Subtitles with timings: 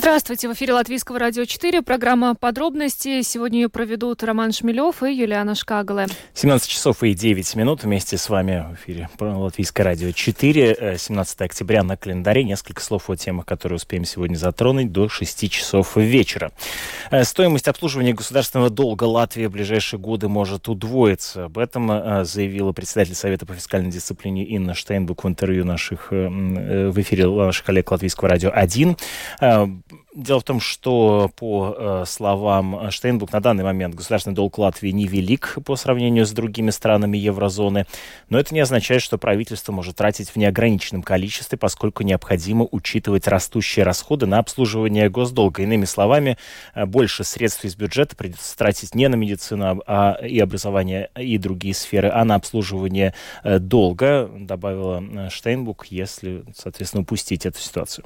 [0.00, 3.20] Здравствуйте, в эфире Латвийского радио 4, программа «Подробности».
[3.20, 6.06] Сегодня ее проведут Роман Шмелев и Юлиана Шкагала.
[6.32, 10.96] 17 часов и 9 минут вместе с вами в эфире Латвийское радио 4.
[10.98, 12.44] 17 октября на календаре.
[12.44, 16.50] Несколько слов о темах, которые успеем сегодня затронуть до 6 часов вечера.
[17.10, 21.44] Э, стоимость обслуживания государственного долга Латвии в ближайшие годы может удвоиться.
[21.44, 26.88] Об этом э, заявила председатель Совета по фискальной дисциплине Инна Штейнбук в интервью наших, э,
[26.88, 28.96] в эфире наших коллег Латвийского радио 1.
[30.14, 35.58] Дело в том, что по э, словам Штейнбук на данный момент государственный долг Латвии невелик
[35.64, 37.86] по сравнению с другими странами еврозоны,
[38.28, 43.84] но это не означает, что правительство может тратить в неограниченном количестве, поскольку необходимо учитывать растущие
[43.84, 45.62] расходы на обслуживание госдолга.
[45.62, 46.36] Иными словами,
[46.74, 51.74] э, больше средств из бюджета придется тратить не на медицину а, и образование и другие
[51.74, 58.04] сферы, а на обслуживание э, долга, добавила Штейнбук, если, соответственно, упустить эту ситуацию.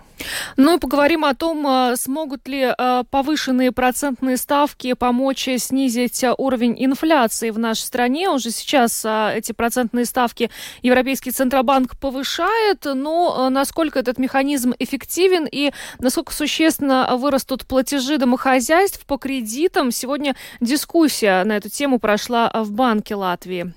[0.56, 6.77] Ну и поговорим о том, э, смогут ли э, повышенные процентные ставки помочь снизить уровень
[6.84, 8.31] инфляции в нашей стране?
[8.31, 10.50] Уже сейчас э, эти процентные ставки
[10.83, 19.16] Европейский Центробанк повышает, но насколько этот механизм эффективен и насколько существенно вырастут платежи домохозяйств по
[19.19, 19.91] кредитам?
[19.91, 23.75] Сегодня дискуссия на эту тему прошла в Банке Латвии.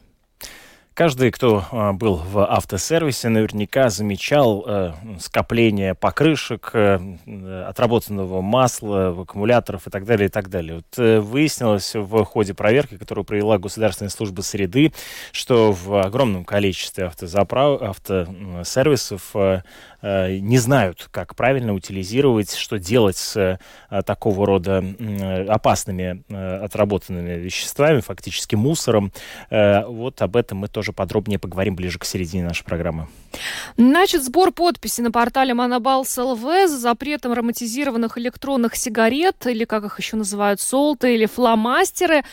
[0.98, 7.00] Каждый, кто а, был в автосервисе, наверняка замечал э, скопление покрышек, э,
[7.68, 10.78] отработанного масла, аккумуляторов и так далее, и так далее.
[10.78, 14.92] Вот, э, выяснилось в ходе проверки, которую провела Государственная служба среды,
[15.32, 17.80] что в огромном количестве автозаправ...
[17.80, 19.36] автосервисов
[20.02, 27.40] не знают, как правильно утилизировать, что делать с э, такого рода э, опасными э, отработанными
[27.40, 29.12] веществами, фактически мусором.
[29.50, 33.08] Э, вот об этом мы тоже подробнее поговорим ближе к середине нашей программы.
[33.78, 40.00] Начат сбор подписи на портале Монобалс ЛВ за запретом ароматизированных электронных сигарет, или как их
[40.00, 42.24] еще называют, солты или фломастеры.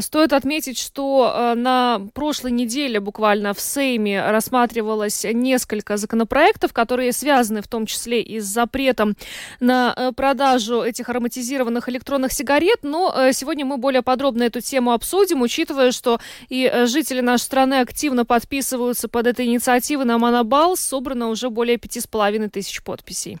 [0.00, 7.68] Стоит отметить, что на прошлой неделе буквально в Сейме рассматривалось несколько законопроектов, которые связаны в
[7.68, 9.16] том числе и с запретом
[9.58, 12.80] на э, продажу этих ароматизированных электронных сигарет.
[12.82, 17.42] Но э, сегодня мы более подробно эту тему обсудим, учитывая, что и э, жители нашей
[17.42, 20.76] страны активно подписываются под этой инициативой на Монобал.
[20.76, 23.38] Собрано уже более пяти с половиной тысяч подписей.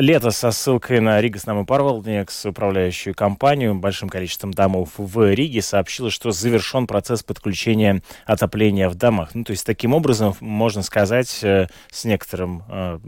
[0.00, 5.60] Лето со ссылкой на Рига с нами Парвалдникс, управляющую компанию большим количеством домов в Риге,
[5.60, 9.34] сообщила, что завершен процесс подключения отопления в домах.
[9.34, 12.98] Ну, то есть, таким образом, можно сказать э, с некоторым э,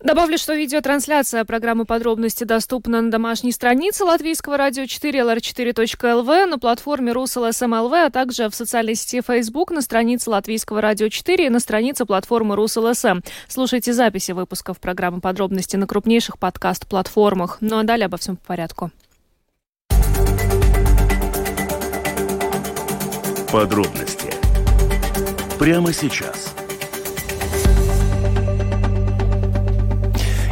[0.03, 6.59] Добавлю, что видеотрансляция программы «Подробности» доступна на домашней странице Латвийского радио радио 4 lr4.lv, на
[6.59, 11.61] платформе РусЛСМЛВ, а также в социальной сети Facebook, на странице Латвийского радио 4 и на
[11.61, 13.21] странице платформы РусЛСМ.
[13.47, 17.59] Слушайте записи выпусков программы «Подробности» на крупнейших подкаст-платформах.
[17.61, 18.91] Ну а далее обо всем по порядку.
[23.53, 24.33] Подробности
[25.59, 26.52] прямо сейчас–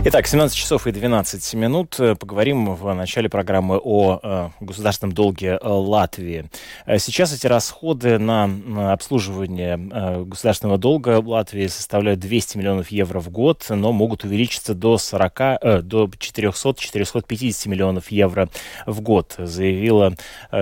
[0.03, 2.00] Итак, 17 часов и 12 минут.
[2.00, 6.48] Э, поговорим в начале программы о э, государственном долге э, Латвии.
[6.97, 8.48] Сейчас эти расходы на,
[8.95, 9.77] обслуживание
[10.24, 15.83] государственного долга Латвии составляют 200 миллионов евро в год, но могут увеличиться до 40, э,
[15.83, 18.48] до 400-450 миллионов евро
[18.86, 20.15] в год, заявила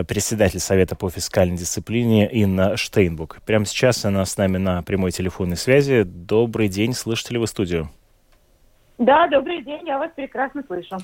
[0.09, 3.39] председатель Совета по фискальной дисциплине Инна Штейнбук.
[3.47, 6.03] Прямо сейчас она с нами на прямой телефонной связи.
[6.03, 7.89] Добрый день, слышите ли вы студию?
[8.99, 10.99] Да, добрый день, я вас прекрасно слышу.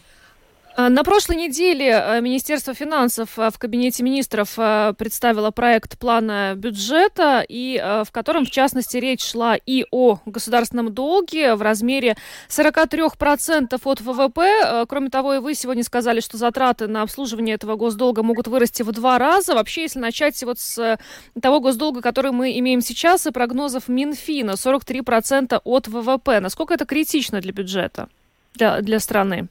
[0.77, 6.55] А, на прошлой неделе э, Министерство финансов э, в Кабинете министров э, представило проект плана
[6.57, 12.17] бюджета, и в котором, в частности, речь шла и о государственном долге в размере
[12.49, 14.85] 43% от ВВП.
[14.89, 18.91] Кроме того, и вы сегодня сказали, что затраты на обслуживание этого госдолга могут вырасти в
[18.91, 19.55] два раза.
[19.55, 20.99] Вообще, если начать вот с
[21.41, 27.41] того госдолга, который мы имеем сейчас, и прогнозов Минфина, 43% от ВВП, насколько это критично
[27.41, 28.09] для бюджета,
[28.55, 29.49] для, для страны?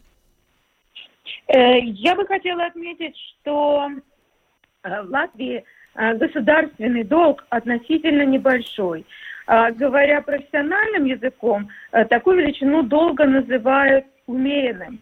[1.48, 3.90] Э, я бы хотела отметить, что
[4.84, 5.64] э, в Латвии
[5.96, 9.06] э, государственный долг относительно небольшой.
[9.46, 11.68] А, говоря профессиональным языком,
[12.10, 15.02] такую величину долга называют умеренным.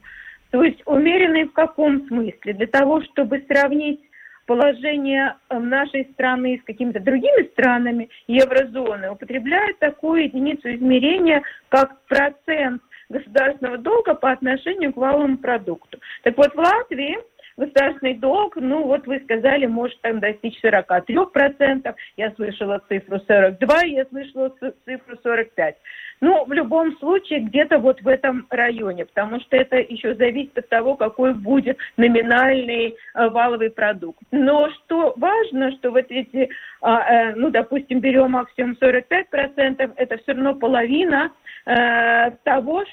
[0.49, 2.53] То есть умеренный в каком смысле?
[2.53, 4.01] Для того, чтобы сравнить
[4.47, 13.77] положение нашей страны с какими-то другими странами еврозоны, употребляют такую единицу измерения, как процент государственного
[13.77, 15.99] долга по отношению к валовому продукту.
[16.23, 17.17] Так вот, в Латвии
[17.57, 24.05] государственный долг, ну вот вы сказали, может там достичь 43%, я слышала цифру 42, я
[24.05, 24.53] слышала
[24.85, 25.75] цифру 45.
[26.21, 30.69] Ну, в любом случае, где-то вот в этом районе, потому что это еще зависит от
[30.69, 34.19] того, какой будет номинальный э, валовый продукт.
[34.31, 36.47] Но что важно, что вот эти, э,
[36.83, 41.31] э, ну, допустим, берем максимум 45%, это все равно половина
[41.65, 42.83] того,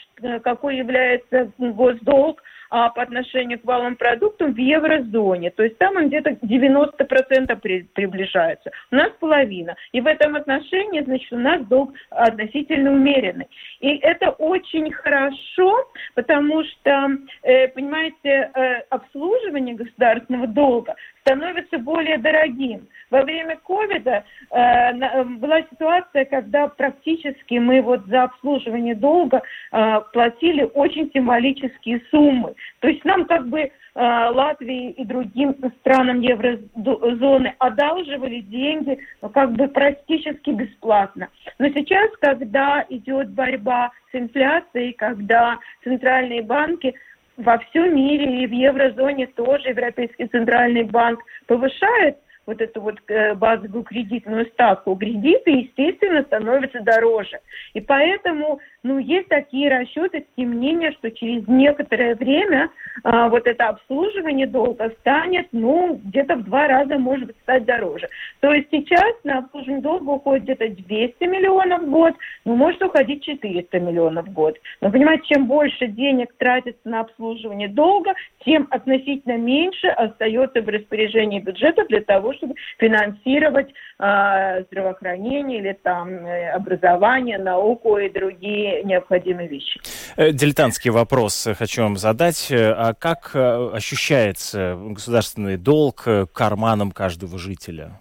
[0.42, 5.50] какой является госдолг а, по отношению к валовым продуктам в еврозоне.
[5.50, 8.70] То есть там он где-то 90% при, приближается.
[8.90, 9.74] У нас половина.
[9.92, 13.46] И в этом отношении, значит, у нас долг относительно умеренный.
[13.80, 20.94] И это очень хорошо, потому что, э, понимаете, э, обслуживание государственного долга
[21.28, 22.88] становится более дорогим.
[23.10, 29.42] Во время ковида э, э, была ситуация, когда практически мы вот за обслуживание долга
[29.72, 32.54] э, платили очень символические суммы.
[32.80, 39.52] То есть нам как бы э, Латвии и другим странам еврозоны одалживали деньги ну, как
[39.52, 41.28] бы практически бесплатно.
[41.58, 46.94] Но сейчас, когда идет борьба с инфляцией, когда центральные банки
[47.38, 52.18] во всем мире и в еврозоне тоже Европейский центральный банк повышает
[52.48, 57.40] вот эту вот э, базовую кредитную ставку, кредиты, естественно, становятся дороже.
[57.74, 62.70] И поэтому, ну, есть такие расчеты, тем не менее, что через некоторое время
[63.04, 68.08] а, вот это обслуживание долга станет, ну, где-то в два раза, может стать дороже.
[68.40, 72.14] То есть сейчас на обслуживание долга уходит где-то 200 миллионов в год,
[72.46, 74.56] ну, может уходить 400 миллионов в год.
[74.80, 78.14] Но, понимаете, чем больше денег тратится на обслуживание долга,
[78.46, 83.68] тем относительно меньше остается в распоряжении бюджета для того, чтобы финансировать
[83.98, 89.80] э, здравоохранение или там э, образование, науку и другие необходимые вещи.
[90.16, 92.50] Э, дилетантский вопрос хочу вам задать.
[92.50, 98.00] А как э, ощущается государственный долг карманом каждого жителя?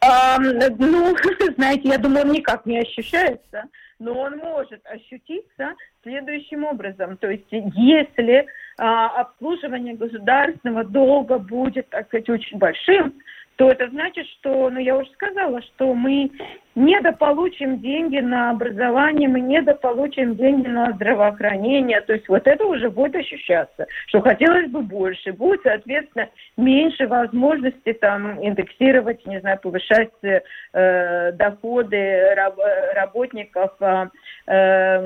[0.00, 1.16] А, ну,
[1.56, 3.64] знаете, я думаю, он никак не ощущается,
[3.98, 7.16] но он может ощутиться следующим образом.
[7.16, 8.46] То есть, если
[8.78, 13.14] а, обслуживание государственного долга будет, так сказать, очень большим,
[13.56, 16.30] то это значит, что, ну я уже сказала, что мы
[16.78, 22.00] недополучим деньги на образование, мы недополучим деньги на здравоохранение.
[22.02, 25.32] То есть вот это уже будет ощущаться, что хотелось бы больше.
[25.32, 32.58] Будет, соответственно, меньше возможности там индексировать, не знаю, повышать э, доходы раб,
[32.94, 35.00] работников э,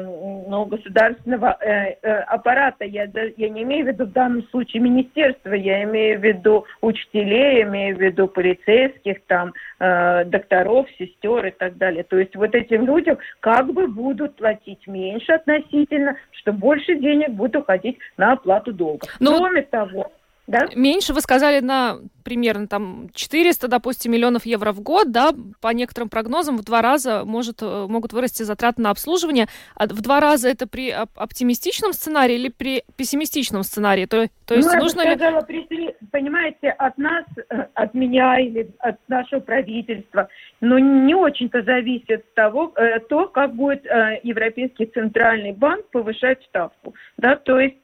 [0.49, 2.85] ну, государственного э, э, аппарата.
[2.85, 7.63] Я, я не имею в виду в данном случае министерства, я имею в виду учителей,
[7.63, 12.03] имею в виду полицейских, там, э, докторов, сестер и так далее.
[12.03, 17.55] То есть вот этим людям как бы будут платить меньше относительно, что больше денег будет
[17.55, 19.07] уходить на оплату долга.
[19.21, 19.39] Но...
[19.39, 20.13] Кроме того,
[20.47, 20.69] да?
[20.75, 26.09] Меньше вы сказали на примерно там 400, допустим, миллионов евро в год, да, по некоторым
[26.09, 29.47] прогнозам в два раза может, э, могут вырасти затраты на обслуживание.
[29.75, 34.07] А в два раза это при оптимистичном сценарии или при пессимистичном сценарии?
[34.07, 35.63] То, то есть ну, нужно я бы сказала, ли...
[35.63, 40.29] при, понимаете, от нас, э, от меня или от нашего правительства,
[40.61, 43.85] но ну, не очень-то зависит того, э, то, как будет
[44.23, 47.77] Европейский центральный банк повышать ставку, да, то есть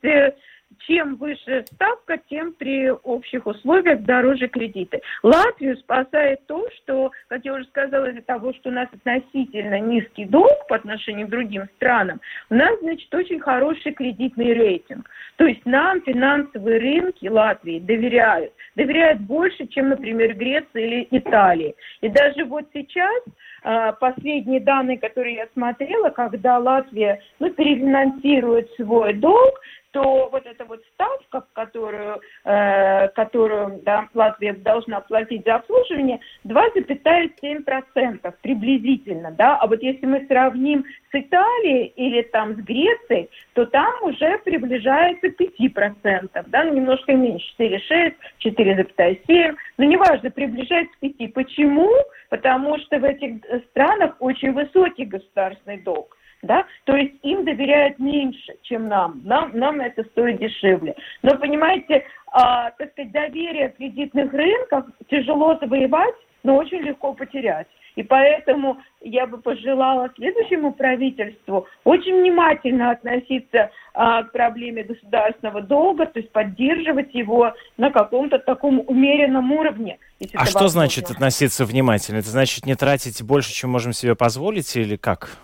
[0.86, 5.00] чем выше ставка, тем при общих условиях дороже кредиты.
[5.22, 10.24] Латвию спасает то, что, как я уже сказала, из-за того, что у нас относительно низкий
[10.24, 12.20] долг по отношению к другим странам,
[12.50, 15.08] у нас, значит, очень хороший кредитный рейтинг.
[15.36, 18.52] То есть нам финансовые рынки Латвии доверяют.
[18.74, 21.74] Доверяют больше, чем, например, Греция или Италия.
[22.00, 23.22] И даже вот сейчас
[23.62, 29.60] а, последние данные, которые я смотрела, когда Латвия ну, перефинансирует свой долг,
[29.92, 38.34] то вот эта вот ставка, которую, э, которую да, Латвия должна платить за обслуживание, 2,7%
[38.42, 44.02] приблизительно, да, а вот если мы сравним с Италией или там с Грецией, то там
[44.02, 48.14] уже приближается к 5%, да, ну, немножко меньше, 4,6,
[48.44, 51.32] 4,7, но неважно, приближается к 5.
[51.32, 51.90] Почему?
[52.28, 58.54] Потому что в этих странах очень высокий государственный долг да, то есть им доверяют меньше,
[58.62, 60.94] чем нам, нам, нам это стоит дешевле.
[61.22, 66.14] Но понимаете, а, так сказать, доверие кредитных рынков тяжело завоевать,
[66.44, 67.66] но очень легко потерять.
[67.96, 76.06] И поэтому я бы пожелала следующему правительству очень внимательно относиться а, к проблеме государственного долга,
[76.06, 79.98] то есть поддерживать его на каком-то таком умеренном уровне.
[80.20, 80.68] А что возможно.
[80.68, 82.18] значит относиться внимательно?
[82.18, 85.36] Это значит не тратить больше, чем можем себе позволить, или как?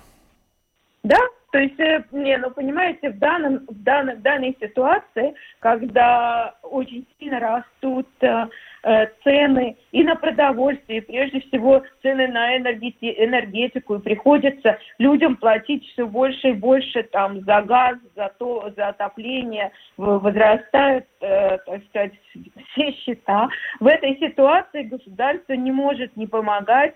[1.04, 1.18] Да,
[1.52, 7.06] то есть, э, не, ну понимаете, в, данном, в, данной, в данной ситуации, когда очень
[7.18, 8.46] сильно растут э,
[8.84, 15.36] э, цены и на продовольствие, и прежде всего цены на энергети, энергетику, и приходится людям
[15.36, 21.84] платить все больше и больше там за газ, за то, за отопление, возрастают, э, так
[21.90, 22.14] сказать,
[22.72, 23.48] все счета.
[23.78, 26.94] В этой ситуации государство не может не помогать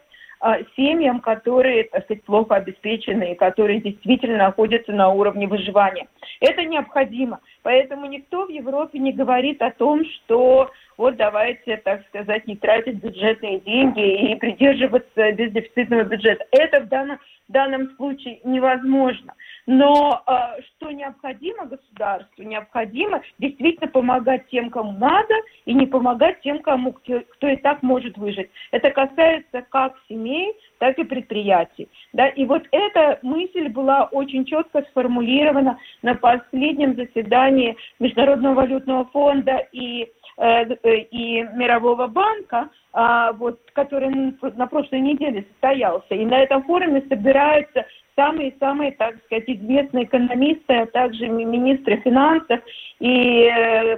[0.76, 6.08] семьям, которые, так сказать, плохо обеспечены которые действительно находятся на уровне выживания.
[6.40, 7.40] Это необходимо.
[7.68, 12.96] Поэтому никто в Европе не говорит о том, что вот давайте, так сказать, не тратить
[12.96, 16.46] бюджетные деньги и придерживаться бездефицитного бюджета.
[16.50, 19.34] Это в данном, в данном случае невозможно.
[19.66, 22.42] Но э, что необходимо государству?
[22.42, 25.34] Необходимо действительно помогать тем, кому надо,
[25.66, 28.48] и не помогать тем, кому, кто, и так может выжить.
[28.70, 31.88] Это касается как семей, так и предприятий.
[32.14, 32.28] Да?
[32.28, 37.57] И вот эта мысль была очень четко сформулирована на последнем заседании
[37.98, 40.64] Международного валютного фонда и э,
[41.10, 44.10] и Мирового банка, а, вот, который
[44.56, 46.14] на прошлой неделе состоялся.
[46.14, 47.84] И на этом форуме собираются
[48.18, 52.60] самые-самые, так сказать, известные экономисты, а также министры финансов
[52.98, 53.96] и э,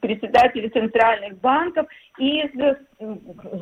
[0.00, 1.86] председатели центральных банков
[2.18, 2.50] из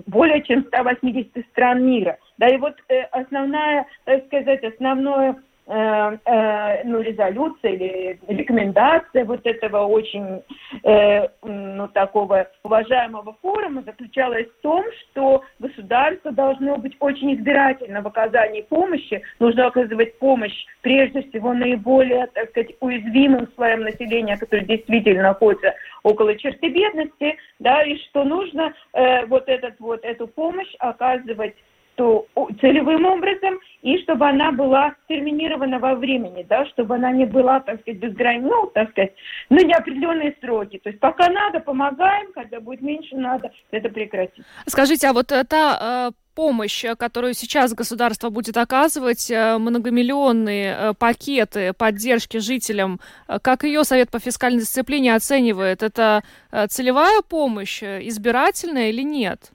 [0.07, 2.17] более чем 180 стран мира.
[2.39, 5.37] Да, и вот э, основная, так сказать, основное
[5.69, 10.41] Э, э, ну, резолюция или рекомендация вот этого очень
[10.85, 18.07] э, ну, такого уважаемого форума заключалась в том, что государство должно быть очень избирательно в
[18.07, 25.23] оказании помощи, нужно оказывать помощь прежде всего наиболее, так сказать, уязвимым слоям населения, которые действительно
[25.23, 31.57] находятся около черты бедности, да, и что нужно э, вот этот вот эту помощь оказывать
[31.97, 32.26] то
[32.61, 37.81] целевым образом, и чтобы она была терминирована во времени, да, чтобы она не была, так
[37.81, 39.12] сказать, безграничной, ну, так сказать,
[39.49, 40.79] на неопределенные сроки.
[40.79, 44.45] То есть пока надо, помогаем, когда будет меньше надо, это прекратить.
[44.67, 51.73] Скажите, а вот та э, помощь, которую сейчас государство будет оказывать, э, многомиллионные э, пакеты
[51.73, 53.00] поддержки жителям,
[53.43, 55.83] как ее Совет по фискальной дисциплине оценивает?
[55.83, 56.23] Это
[56.69, 59.53] целевая помощь, избирательная или нет?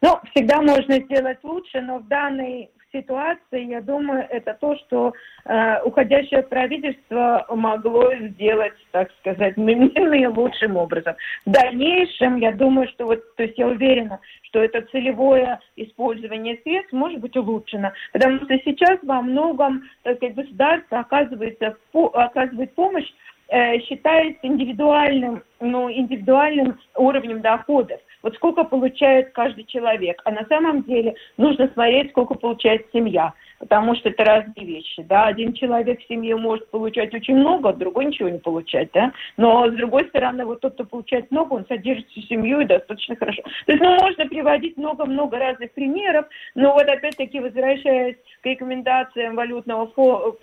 [0.00, 5.12] Ну, всегда можно сделать лучше, но в данной ситуации, я думаю, это то, что
[5.44, 11.14] э, уходящее правительство могло сделать, так сказать, наилучшим образом.
[11.44, 16.92] В дальнейшем, я думаю, что вот, то есть я уверена, что это целевое использование средств
[16.92, 23.10] может быть улучшено, потому что сейчас во многом, так сказать, государство оказывается, оказывает помощь
[23.48, 30.20] э, считается индивидуальным, ну, индивидуальным уровнем доходов вот сколько получает каждый человек.
[30.24, 35.02] А на самом деле нужно смотреть, сколько получает семья, потому что это разные вещи.
[35.02, 35.26] Да?
[35.26, 38.90] Один человек в семье может получать очень много, другой ничего не получать.
[38.92, 39.12] Да?
[39.36, 43.16] Но с другой стороны, вот тот, кто получает много, он содержит всю семью и достаточно
[43.16, 43.42] хорошо.
[43.66, 49.90] То есть ну, можно приводить много-много разных примеров, но вот опять-таки возвращаясь к рекомендациям валютного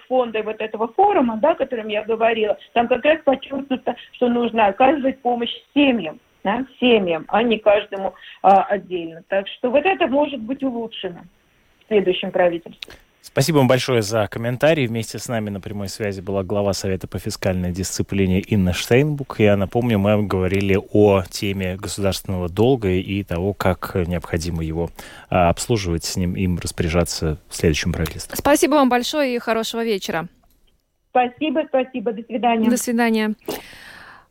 [0.07, 4.29] фонда и вот этого форума, да, о котором я говорила, там как раз подчеркнуто, что
[4.29, 9.23] нужно оказывать помощь семьям да, семьям, а не каждому а, отдельно.
[9.27, 11.23] Так что вот это может быть улучшено
[11.83, 12.93] в следующем правительстве.
[13.21, 14.85] Спасибо вам большое за комментарий.
[14.85, 19.37] Вместе с нами на прямой связи была глава Совета по фискальной дисциплине Инна Штейнбук.
[19.39, 24.91] Я напомню, мы говорили о теме государственного долга и того, как необходимо его
[25.31, 28.37] а, обслуживать, с ним им распоряжаться в следующем правительстве.
[28.37, 30.27] Спасибо вам большое и хорошего вечера.
[31.09, 32.11] Спасибо, спасибо.
[32.11, 32.69] До свидания.
[32.69, 33.33] До свидания.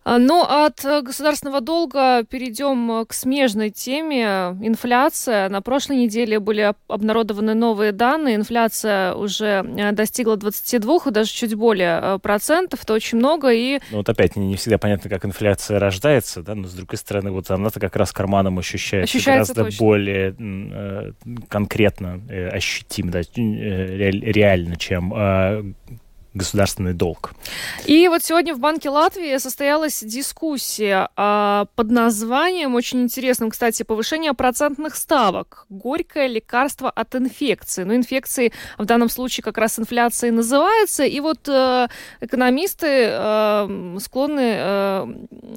[0.05, 4.57] А, Но ну, от э, государственного долга перейдем э, к смежной теме.
[4.61, 5.49] Инфляция.
[5.49, 8.37] На прошлой неделе были обнародованы новые данные.
[8.37, 12.83] Инфляция уже э, достигла 22 и даже чуть более процентов.
[12.83, 13.51] Это очень много.
[13.51, 13.81] И...
[13.91, 17.31] Ну вот опять не, не всегда понятно, как инфляция рождается, да, но с другой стороны,
[17.31, 19.85] вот она-то как раз карманом ощущается, ощущается гораздо точно.
[19.87, 21.13] более э,
[21.49, 25.73] конкретно, э, ощутим, да, реально, чем э,
[26.35, 27.33] государственный долг.
[27.87, 34.35] И вот сегодня в Банке Латвии состоялась дискуссия а, под названием, очень интересным, кстати, повышение
[34.35, 35.67] процентных ставок.
[35.69, 37.85] Горькое лекарство от инфекции.
[37.85, 41.05] Ну, инфекции в данном случае как раз инфляцией называется.
[41.05, 41.88] И вот э,
[42.21, 45.07] экономисты э, склонны э,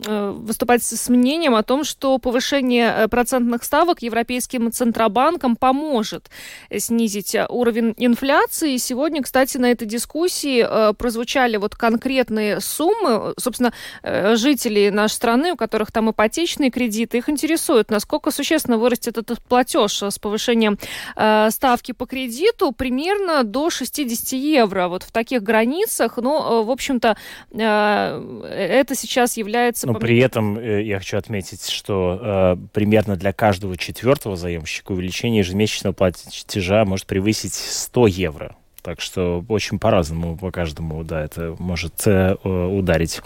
[0.05, 6.29] э выступать с мнением о том, что повышение э, процентных ставок Европейским Центробанком поможет
[6.75, 8.73] снизить уровень инфляции.
[8.73, 15.13] И сегодня, кстати, на этой дискуссии э, прозвучали вот конкретные суммы, собственно, э, жителей нашей
[15.13, 20.77] страны, у которых там ипотечные кредиты, их интересует, насколько существенно вырастет этот платеж с повышением
[21.15, 24.87] э, ставки по кредиту примерно до 60 евро.
[24.87, 27.17] Вот в таких границах, ну, э, в общем-то,
[27.51, 29.87] э, это сейчас является...
[29.87, 35.39] Но при этом э, я хочу отметить, что э, примерно для каждого четвертого заемщика увеличение
[35.39, 38.55] ежемесячного платежа может превысить 100 евро.
[38.87, 43.21] Так что очень по-разному, по каждому, да, это может э, ударить.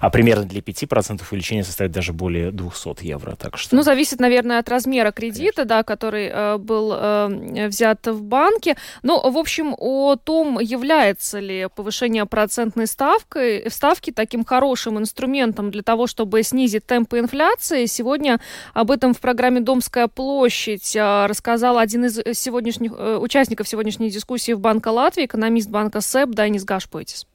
[0.00, 3.34] А примерно для 5% увеличение составит даже более 200 евро.
[3.34, 3.74] Так что...
[3.74, 5.64] Ну, зависит, наверное, от размера кредита, Конечно.
[5.64, 8.76] да, который э, был э, взят в банке.
[9.02, 15.82] Ну, в общем, о том, является ли повышение процентной ставки, ставки таким хорошим инструментом для
[15.82, 17.86] того, чтобы снизить темпы инфляции.
[17.86, 18.40] Сегодня
[18.74, 24.52] об этом в программе «Домская площадь» э, рассказал один из сегодняшних э, участников сегодняшней дискуссии
[24.52, 27.28] в Банка Латвии, экономист банка СЭП Дайнис Гашпойтис.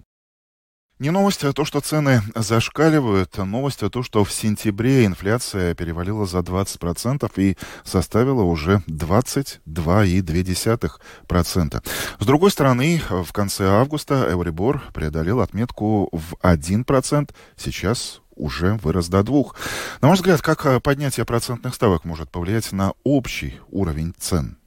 [1.00, 3.38] Не новость, а то, что цены зашкаливают.
[3.38, 7.55] Новость, а то, что в сентябре инфляция перевалила за 20% и
[7.86, 11.84] составила уже 22,2%.
[12.20, 17.34] С другой стороны, в конце августа Эврибор преодолел отметку в 1%.
[17.55, 19.55] Сейчас уже вырос до двух.
[20.01, 24.58] На ваш взгляд, как поднятие процентных ставок может повлиять на общий уровень цен?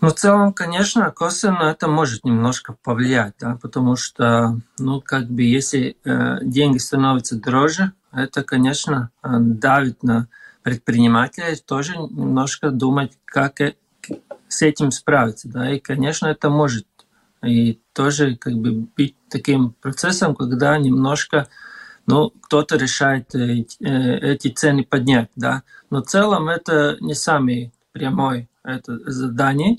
[0.00, 5.42] Ну, в целом, конечно, косвенно это может немножко повлиять, да, потому что, ну, как бы,
[5.42, 10.28] если э, деньги становятся дороже, это, конечно, э, давит на
[10.62, 13.74] предпринимателей тоже немножко думать, как э,
[14.46, 16.86] с этим справиться, да, и, конечно, это может
[17.44, 21.48] и тоже как бы быть таким процессом, когда немножко
[22.06, 25.62] ну, кто-то решает э, эти цены поднять, да.
[25.90, 29.78] Но в целом это не самый прямой это задание,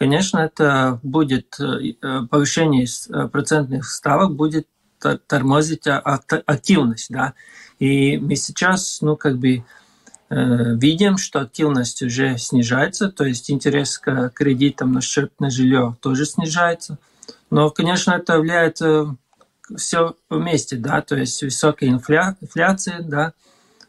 [0.00, 4.66] конечно, это будет э, э, повышение э, процентных ставок будет
[5.26, 7.32] тормозить активность, да.
[7.78, 9.64] И мы сейчас, ну, как бы
[10.28, 16.26] видим, что активность уже снижается, то есть интерес к кредитам на счет на жилье тоже
[16.26, 16.98] снижается.
[17.50, 18.78] Но, конечно, это влияет
[19.74, 23.32] все вместе, да, то есть высокая инфляция, да,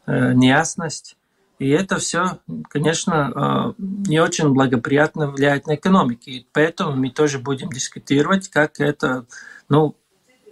[0.08, 1.17] неясность.
[1.62, 6.24] И это все, конечно, а, не очень благоприятно влияет на экономику.
[6.26, 9.28] И поэтому мы тоже будем дискутировать, как это,
[9.69, 9.95] ну,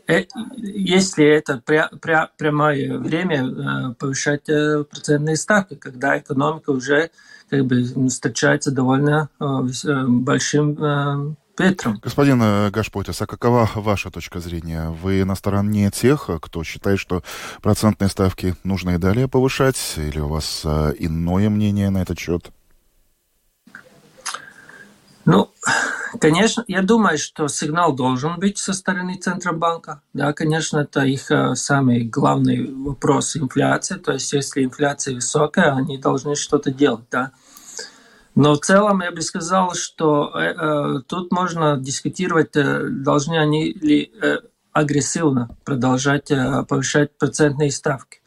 [0.07, 7.09] э, если это прямое время э, повышать э, процентные ставки, когда экономика уже
[7.49, 11.99] как бы встречается довольно большим Петром.
[12.01, 14.91] Господин э, Гашпотис, а какова ваша точка зрения?
[14.91, 17.21] Вы на стороне тех, кто считает, что
[17.61, 22.49] процентные ставки нужно и далее повышать, или у вас э, иное мнение на этот счет?
[25.25, 25.51] Ну,
[26.21, 30.01] конечно, я думаю, что сигнал должен быть со стороны Центробанка.
[30.13, 33.97] Да, конечно, это их э, самый главный вопрос– инфляция.
[33.97, 37.31] То есть, если инфляция высокая, они должны что-то делать, да.
[38.35, 43.73] Но в целом я бы сказал, что э, э, тут можно дискутировать, э, должны они
[43.73, 44.37] ли э,
[44.71, 48.21] агрессивно продолжать э, повышать процентные ставки.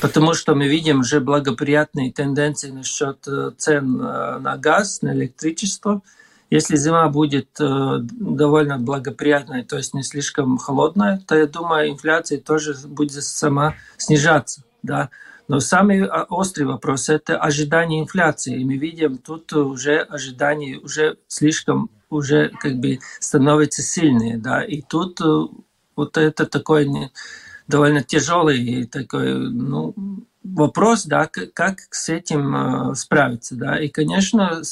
[0.00, 6.02] Потому что мы видим уже благоприятные тенденции насчет э, цен э, на газ, на электричество.
[6.50, 12.76] Если зима будет довольно благоприятной, то есть не слишком холодная, то я думаю, инфляция тоже
[12.86, 14.62] будет сама снижаться.
[14.82, 15.08] Да?
[15.46, 18.60] Но самый а, острый вопрос– это ожидание инфляции.
[18.60, 24.38] И мы видим, тут уже ожидания уже слишком уже как бы становятся сильные.
[24.38, 24.62] Да?
[24.62, 25.46] И тут э,
[25.96, 26.88] вот это такой
[27.66, 29.94] довольно тяжелый такой ну,
[30.42, 33.56] вопрос, да, как с этим э, справиться.
[33.56, 33.78] Да?
[33.78, 34.62] И, конечно,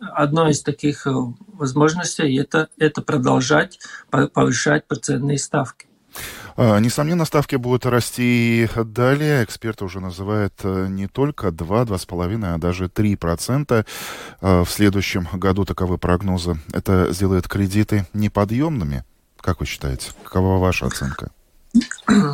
[0.00, 1.12] одной из таких э,
[1.52, 3.78] возможностей это, это продолжать
[4.10, 5.87] повышать процентные ставки.
[6.60, 9.44] А, несомненно, ставки будут расти далее.
[9.44, 13.86] Эксперты уже называют э, не только 2, 2,5, а даже 3 процента
[14.40, 15.64] а, в следующем году.
[15.64, 16.56] Таковы прогнозы.
[16.72, 19.04] Это сделает кредиты неподъемными.
[19.40, 20.10] Как вы считаете?
[20.24, 21.30] Какова ваша оценка?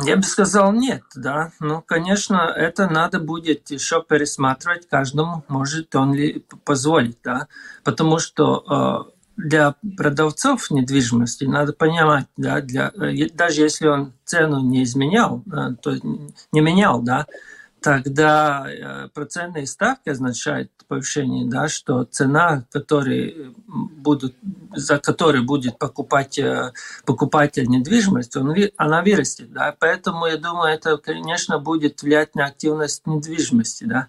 [0.05, 1.51] Я бы сказал нет, да.
[1.59, 7.47] Ну, конечно, это надо будет еще пересматривать каждому, может он ли позволить, да.
[7.83, 14.61] Потому что э, для продавцов недвижимости надо понимать, да, для, э, даже если он цену
[14.61, 15.95] не изменял, э, то
[16.51, 17.25] не менял, да,
[17.81, 24.35] тогда э, процентные ставки означают повышение, да, что цена, который будут,
[24.73, 26.39] за которой будет покупать
[27.05, 29.51] покупатель недвижимости, он, она вырастет.
[29.51, 29.75] Да.
[29.79, 33.85] Поэтому я думаю, это, конечно, будет влиять на активность недвижимости.
[33.85, 34.07] Да.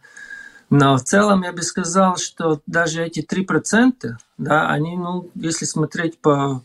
[0.68, 6.18] Но в целом я бы сказал, что даже эти 3%, да, они, ну, если смотреть
[6.18, 6.62] по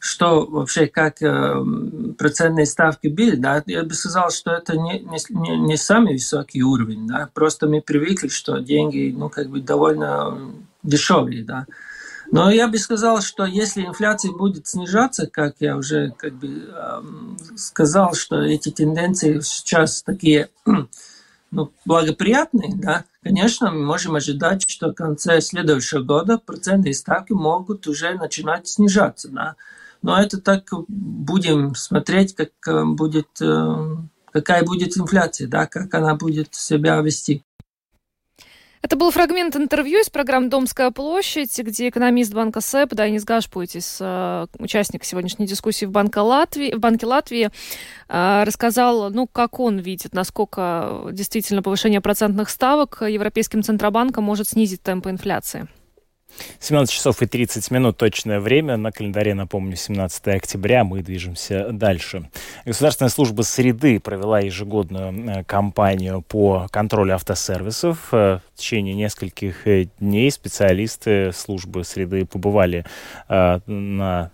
[0.00, 1.64] что вообще, как э,
[2.16, 7.08] процентные ставки были, да, я бы сказал, что это не, не, не самый высокий уровень,
[7.08, 10.52] да, просто мы привыкли, что деньги, ну, как бы довольно
[10.84, 11.66] дешевые, да.
[12.30, 17.02] Но я бы сказал, что если инфляция будет снижаться, как я уже как бы э,
[17.56, 20.50] сказал, что эти тенденции сейчас такие
[21.50, 27.86] ну, благоприятные, да, конечно, мы можем ожидать, что в конце следующего года процентные ставки могут
[27.86, 29.56] уже начинать снижаться, да.
[30.02, 33.96] Но это так будем смотреть, как э, будет, э,
[34.32, 37.42] какая будет инфляция, да, как она будет себя вести.
[38.80, 44.46] Это был фрагмент интервью из программы «Домская площадь», где экономист банка СЭП Данис Гашпуйтис, э,
[44.58, 47.50] участник сегодняшней дискуссии в, Банке Латвии, в Банке Латвии,
[48.08, 54.82] э, рассказал, ну, как он видит, насколько действительно повышение процентных ставок Европейским Центробанком может снизить
[54.82, 55.68] темпы инфляции.
[56.60, 58.76] 17 часов и 30 минут точное время.
[58.76, 60.84] На календаре, напомню, 17 октября.
[60.84, 62.28] Мы движемся дальше.
[62.64, 68.08] Государственная служба среды провела ежегодную э, кампанию по контролю автосервисов.
[68.12, 72.84] Э, в течение нескольких э, дней специалисты службы среды побывали
[73.28, 74.30] на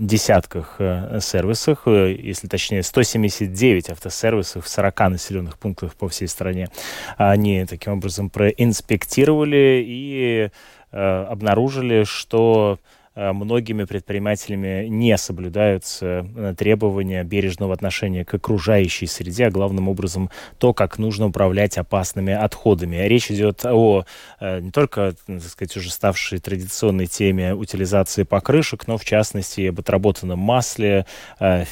[0.00, 0.78] десятках
[1.20, 6.68] сервисах, если точнее 179 автосервисов в 40 населенных пунктах по всей стране.
[7.16, 10.50] Они таким образом проинспектировали и
[10.96, 19.50] обнаружили, что Э, многими предпринимателями не соблюдаются э, требования бережного отношения к окружающей среде, а
[19.50, 22.96] главным образом то, как нужно управлять опасными отходами.
[22.96, 24.04] Речь идет о
[24.40, 29.78] э, не только, так сказать, уже ставшей традиционной теме утилизации покрышек, но в частности об
[29.78, 31.06] отработанном масле,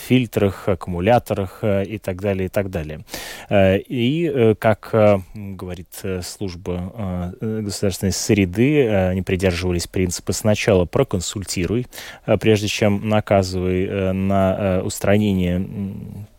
[0.07, 3.05] фильтрах, аккумуляторах и так далее, и так далее.
[3.51, 4.91] И, как
[5.35, 11.87] говорит служба государственной среды, они придерживались принципа сначала проконсультировать консультируй,
[12.27, 15.67] э, прежде чем наказывай э, на э, устранение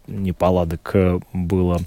[0.07, 0.95] неполадок
[1.33, 1.79] было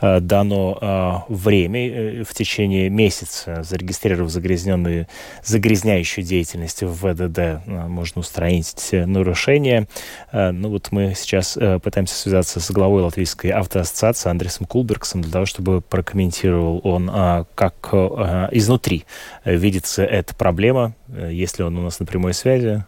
[0.00, 5.06] дано время в течение месяца, зарегистрировав загрязненную,
[5.42, 9.88] загрязняющую деятельность в ВДД, можно устранить нарушения.
[10.32, 15.80] Ну вот мы сейчас пытаемся связаться с главой Латвийской автоассоциации Андресом Кулбергсом для того, чтобы
[15.80, 17.10] прокомментировал он,
[17.54, 17.88] как
[18.52, 19.04] изнутри
[19.44, 22.84] видится эта проблема, если он у нас на прямой связи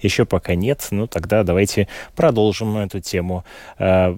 [0.00, 3.44] еще пока нет, ну тогда давайте продолжим эту тему
[3.78, 4.10] э,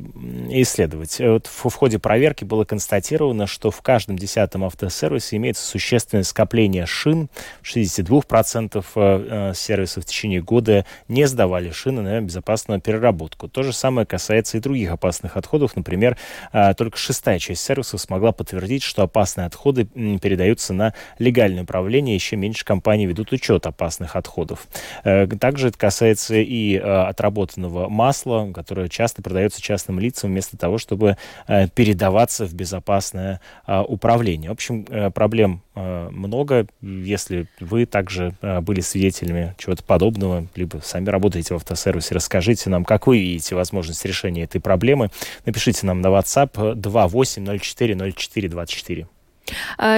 [0.51, 1.19] исследовать.
[1.19, 6.87] Вот в, в ходе проверки было констатировано, что в каждом десятом автосервисе имеется существенное скопление
[6.87, 7.29] шин.
[7.63, 13.49] 62% э, э, сервисов в течение года не сдавали шины на безопасную переработку.
[13.49, 15.77] То же самое касается и других опасных отходов.
[15.77, 16.17] Например,
[16.53, 22.15] э, только шестая часть сервисов смогла подтвердить, что опасные отходы передаются на легальное управление.
[22.15, 24.67] Еще меньше компаний ведут учет опасных отходов.
[25.05, 30.79] Э, также это касается и э, отработанного масла, которое часто продается частным лицам вместо того,
[30.79, 31.17] чтобы
[31.49, 34.51] э, передаваться в безопасное э, управление.
[34.51, 36.67] В общем, проблем много.
[36.83, 43.07] Если вы также были свидетелями чего-то подобного, либо сами работаете в автосервисе, расскажите нам, как
[43.07, 45.09] вы видите возможность решения этой проблемы.
[45.47, 49.07] Напишите нам на WhatsApp 28040424.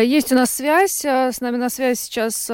[0.04, 1.04] Есть у нас связь.
[1.04, 2.48] С нами на связи сейчас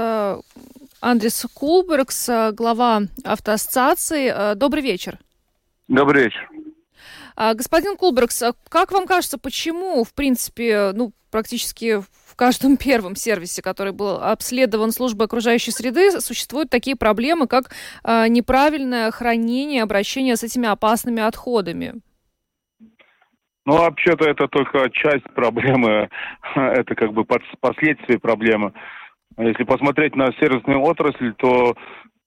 [1.00, 4.32] Андрес Кулбергс, глава автоассоциации.
[4.34, 5.18] Э, добрый вечер.
[5.88, 6.48] Добрый вечер.
[7.36, 13.16] А, господин Кулбергс, а как вам кажется, почему, в принципе, ну, практически в каждом первом
[13.16, 17.70] сервисе, который был обследован службой окружающей среды, существуют такие проблемы, как
[18.04, 21.94] э, неправильное хранение, обращение с этими опасными отходами?
[23.64, 26.10] Ну, вообще-то это только часть проблемы,
[26.54, 28.74] это как бы последствия проблемы.
[29.40, 31.74] Если посмотреть на сервисную отрасль, то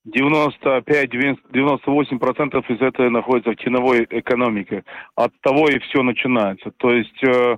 [0.08, 4.84] 95-98% из этого находится в теневой экономике.
[5.16, 6.72] От того и все начинается.
[6.78, 7.58] То есть э,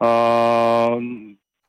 [0.00, 1.00] э,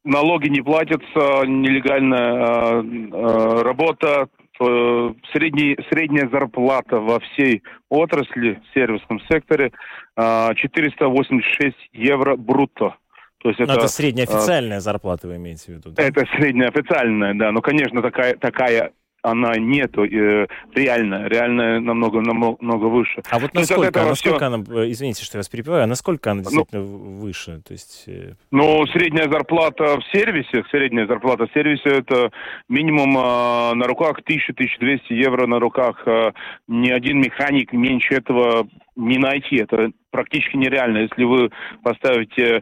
[0.04, 4.28] налоги не платятся, нелегальная э, работа,
[4.60, 9.72] э, средний, средняя зарплата во всей отрасли, в сервисном секторе
[10.16, 12.96] э, 486 евро брутто.
[13.40, 15.92] То есть это, это средняя официальная зарплата, вы имеете в виду?
[15.92, 16.04] Да?
[16.04, 17.52] Это средняя официальная, да.
[17.52, 18.94] Ну, конечно, такая, такая
[19.32, 23.22] она нету э, реально, реально намного, намного выше.
[23.30, 24.46] А вот насколько, а насколько все...
[24.46, 27.62] она, э, извините, что я вас перебиваю, а насколько она ну, действительно ну, выше?
[27.68, 28.04] То есть...
[28.08, 28.34] Э...
[28.52, 32.32] Ну, средняя зарплата в сервисе, средняя зарплата в сервисе это
[32.70, 36.04] минимум э, на руках 1000-1200 евро на руках.
[36.06, 36.32] Э,
[36.68, 39.58] ни один механик меньше этого не найти.
[39.58, 41.00] Это практически нереально.
[41.00, 41.52] Если вы
[41.84, 42.62] поставите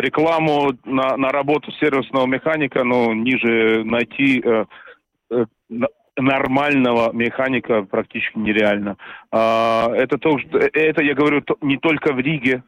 [0.00, 4.64] рекламу на, на работу сервисного механика, ну, ниже найти э, Э,
[6.16, 8.96] нормального механика практически нереально.
[9.30, 12.62] А, это, то, это я говорю не только в Риге,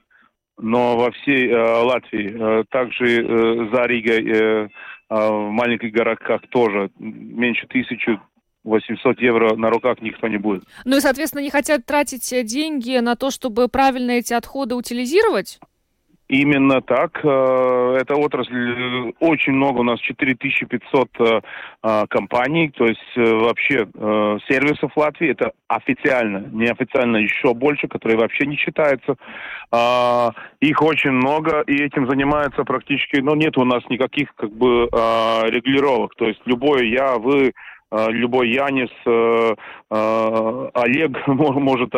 [0.59, 2.61] но во всей э, Латвии.
[2.61, 4.71] Э, также за Ригой
[5.09, 8.21] в маленьких городках тоже меньше тысячи
[8.65, 10.65] 800 евро на руках никто не будет.
[10.85, 15.59] Ну и, соответственно, не хотят тратить деньги на то, чтобы правильно эти отходы утилизировать?
[16.29, 17.21] Именно так.
[17.25, 21.41] Э, эта отрасль, э, очень много, у нас 4500 э,
[22.09, 23.87] компаний, то есть вообще
[24.49, 29.17] сервисов в Латвии, это официально, неофициально еще больше, которые вообще не считаются.
[29.71, 34.89] А, их очень много, и этим занимаются практически, ну, нет у нас никаких, как бы,
[34.93, 37.53] а, регулировок, то есть любой я, вы,
[37.91, 39.55] любой Янис, э,
[39.91, 41.93] э, Олег может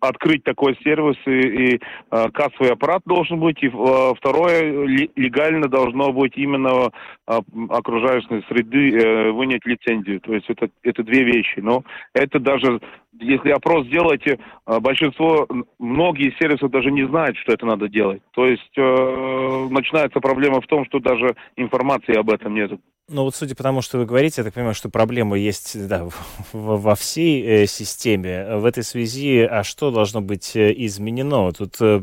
[0.00, 6.90] открыть такой сервис, и кассовый аппарат должен быть, и второе, легально должно быть именно
[7.26, 10.20] окружающей среды вынять лицензию.
[10.20, 11.60] То есть это, это две вещи.
[11.60, 12.80] Но это даже,
[13.12, 15.46] если опрос сделаете, большинство,
[15.78, 18.22] многие сервисы даже не знают, что это надо делать.
[18.32, 22.72] То есть начинается проблема в том, что даже информации об этом нет.
[23.12, 26.08] Ну вот судя по тому, что вы говорите, я так понимаю, что проблема есть да,
[26.52, 28.56] во всей э, системе.
[28.56, 31.50] В этой связи, а что должно быть э, изменено?
[31.50, 32.00] Тут э,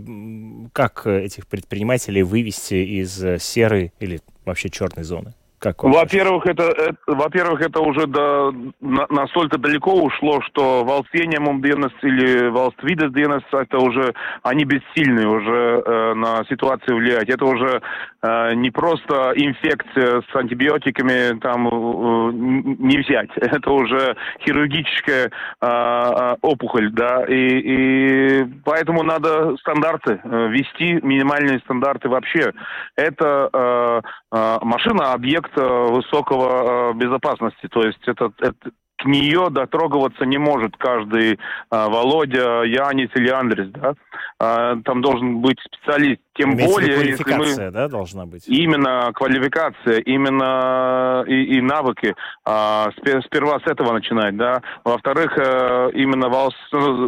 [0.73, 5.33] как этих предпринимателей вывести из э, серой или вообще черной зоны?
[5.59, 11.91] Как во-первых, это, это, во-первых, это уже до, на, настолько далеко ушло, что волсением dienas
[12.03, 17.29] или волствидес dienas, это уже, они бессильны уже э, на ситуацию влиять.
[17.29, 17.81] Это уже
[18.21, 23.29] э, не просто инфекция с антибиотиками там э, не взять.
[23.35, 24.15] Это уже
[24.45, 25.29] хирургическая э,
[25.61, 32.53] э, опухоль, да, и, и поэтому надо стандарты э, вести, минимальные стандарты вообще.
[32.95, 34.01] Это э,
[34.33, 37.67] э, машина, объект э, высокого э, безопасности.
[37.67, 41.37] То есть это, это к нее дотрогиваться не может каждый э,
[41.69, 43.93] Володя, Янис или Андрес, да.
[44.39, 47.71] Там должен быть специалист, тем Имеется более, квалификация, если мы...
[47.71, 48.47] да, должна быть?
[48.47, 52.15] Именно квалификация, именно и, и навыки.
[52.45, 52.89] А,
[53.25, 54.61] сперва с этого начинать, да.
[54.83, 56.29] Во-вторых, э, именно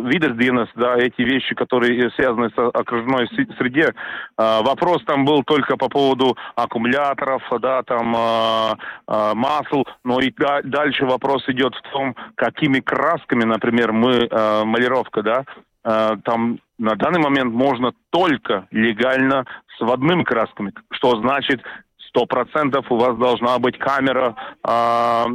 [0.10, 3.93] видердинес, да, эти вещи, которые связаны с окружной среде.
[4.38, 8.75] А, вопрос там был только по поводу аккумуляторов, да, там а,
[9.08, 15.21] а, масл, но и дальше вопрос идет в том, какими красками, например, мы, а, малировка,
[15.21, 15.45] да,
[15.83, 19.45] а, там на данный момент можно только легально
[19.77, 21.61] с водными красками, что значит
[22.09, 24.35] сто процентов у вас должна быть камера
[24.67, 25.25] э,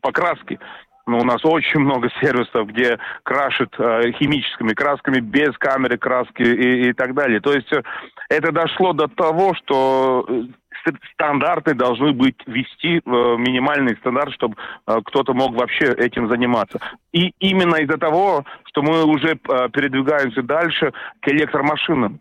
[0.00, 0.58] покраски.
[1.06, 6.88] Но у нас очень много сервисов, где крашат э, химическими красками без камеры краски и,
[6.88, 7.40] и так далее.
[7.40, 7.82] То есть э,
[8.30, 10.44] это дошло до того, что э,
[11.12, 16.80] стандарты должны быть вести э, минимальный стандарт, чтобы э, кто-то мог вообще этим заниматься.
[17.12, 22.20] И именно из-за того, что мы уже э, передвигаемся дальше к электромашинам.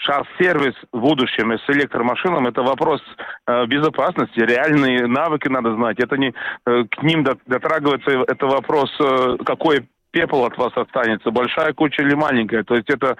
[0.00, 3.02] Шар-сервис в будущем с электромашинам– это вопрос
[3.46, 5.98] э, безопасности, реальные навыки надо знать.
[5.98, 6.32] Это не
[6.66, 12.14] э, к ним дотрагиваться, это вопрос, э, какой пепел от вас останется, большая куча или
[12.14, 12.64] маленькая.
[12.64, 13.16] То есть это,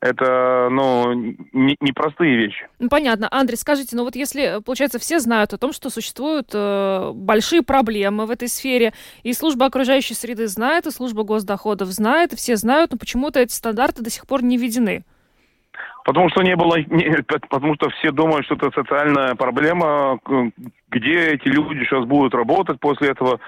[0.00, 1.12] это ну,
[1.80, 2.68] непростые не вещи.
[2.78, 3.28] Ну, понятно.
[3.30, 8.26] Андрей, скажите, ну вот если, получается, все знают о том, что существуют э, большие проблемы
[8.26, 8.92] в этой сфере,
[9.24, 13.52] и служба окружающей среды знает, и служба госдоходов знает, и все знают, но почему-то эти
[13.52, 15.04] стандарты до сих пор не введены.
[16.04, 17.16] Потому что не было, не,
[17.50, 20.20] потому что все думают, что это социальная проблема,
[20.88, 23.40] где эти люди сейчас будут работать после этого.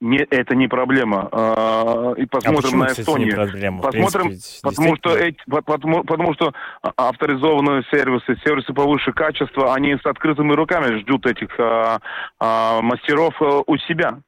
[0.00, 1.28] Не, это не проблема.
[1.32, 3.34] А, и посмотрим а на Эстонию.
[3.34, 3.82] Проблема?
[3.82, 6.52] Посмотрим, принципе, потому что, эти, потому, потому что
[6.96, 12.00] авторизованные сервисы, сервисы повыше качества, они с открытыми руками ждут этих а,
[12.38, 14.20] а, мастеров а, у себя.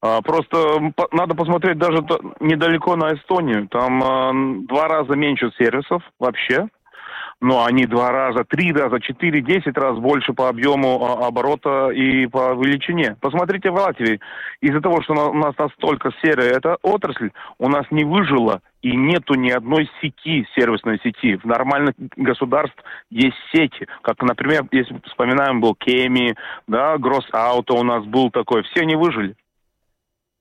[0.00, 2.04] А, просто надо посмотреть даже
[2.40, 3.68] недалеко на Эстонию.
[3.68, 4.32] Там а,
[4.68, 6.68] два раза меньше сервисов вообще
[7.44, 12.26] но они два раза, три раза, четыре, десять раз больше по объему а, оборота и
[12.26, 13.16] по величине.
[13.20, 14.18] Посмотрите в Латвии.
[14.62, 19.34] Из-за того, что у нас настолько серая эта отрасль, у нас не выжила и нету
[19.34, 21.36] ни одной сети, сервисной сети.
[21.36, 23.86] В нормальных государств есть сети.
[24.00, 26.34] Как, например, если вспоминаем, был Кеми,
[26.66, 28.62] да, Гросс Ауто у нас был такой.
[28.62, 29.34] Все они выжили.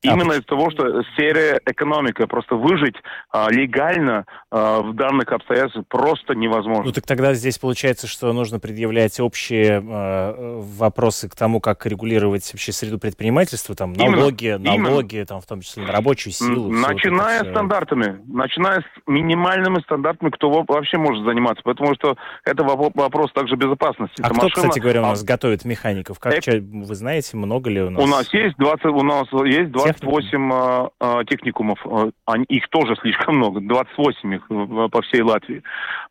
[0.03, 2.95] Именно из-за того, что серия экономика, просто выжить
[3.31, 6.83] а, легально а, в данных обстоятельствах просто невозможно.
[6.85, 12.51] Ну так тогда здесь получается, что нужно предъявлять общие а, вопросы к тому, как регулировать
[12.53, 15.25] вообще среду предпринимательства, там налоги, именно, налоги, именно.
[15.25, 16.69] там в том числе на рабочую силу.
[16.69, 22.63] Начиная вот с стандартами, начиная с минимальными стандартами, кто вообще может заниматься, потому что это
[22.63, 24.21] вопрос также безопасности.
[24.21, 25.25] А это кто, машина, кстати говоря, у нас а...
[25.25, 26.19] готовит механиков?
[26.19, 26.59] Как, э...
[26.59, 28.03] вы знаете, много ли у нас?
[28.03, 32.67] У нас есть 20, у нас есть 20 28 э, э, техникумов, э, они, их
[32.69, 34.47] тоже слишком много, 28 их
[34.91, 35.63] по всей Латвии.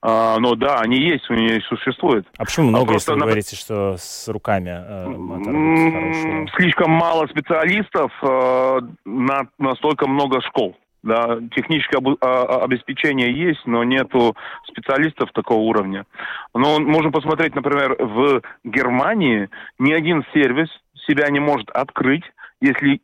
[0.02, 2.26] Э, но да, они есть, они существуют.
[2.38, 3.26] А почему много, а если вы на...
[3.26, 10.76] говорите, что с руками э, Слишком мало специалистов, э, на, настолько много школ.
[11.02, 14.36] Да, техническое а, обеспечение есть, но нету
[14.68, 16.06] специалистов такого уровня.
[16.54, 20.68] Но можем посмотреть, например, в Германии ни один сервис
[21.08, 22.22] себя не может открыть,
[22.60, 23.00] если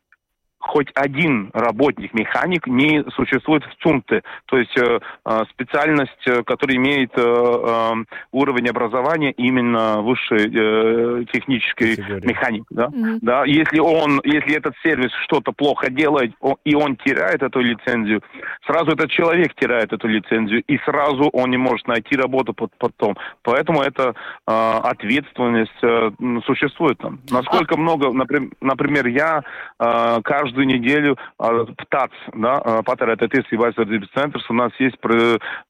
[0.59, 6.77] хоть один работник, механик не существует в ЦУМТе, то есть э, э специальность, э, которая
[6.77, 7.91] имеет э, э,
[8.31, 12.65] уровень образования именно высший э, технический механик.
[12.69, 12.87] Да?
[12.87, 13.19] Mm-hmm.
[13.21, 13.45] Да?
[13.45, 18.21] Если, он, если этот сервис что-то плохо делает, он, и он теряет эту лицензию,
[18.65, 23.15] сразу этот человек теряет эту лицензию, и сразу он не может найти работу потом.
[23.43, 24.51] Поэтому эта э,
[24.83, 26.11] ответственность э,
[26.45, 27.19] существует там.
[27.29, 27.77] Насколько а...
[27.77, 29.43] много, например, например я
[29.79, 33.57] э, каждый каждую неделю а, ПТАЦ, да, Патер это и
[34.15, 34.97] центр, у нас есть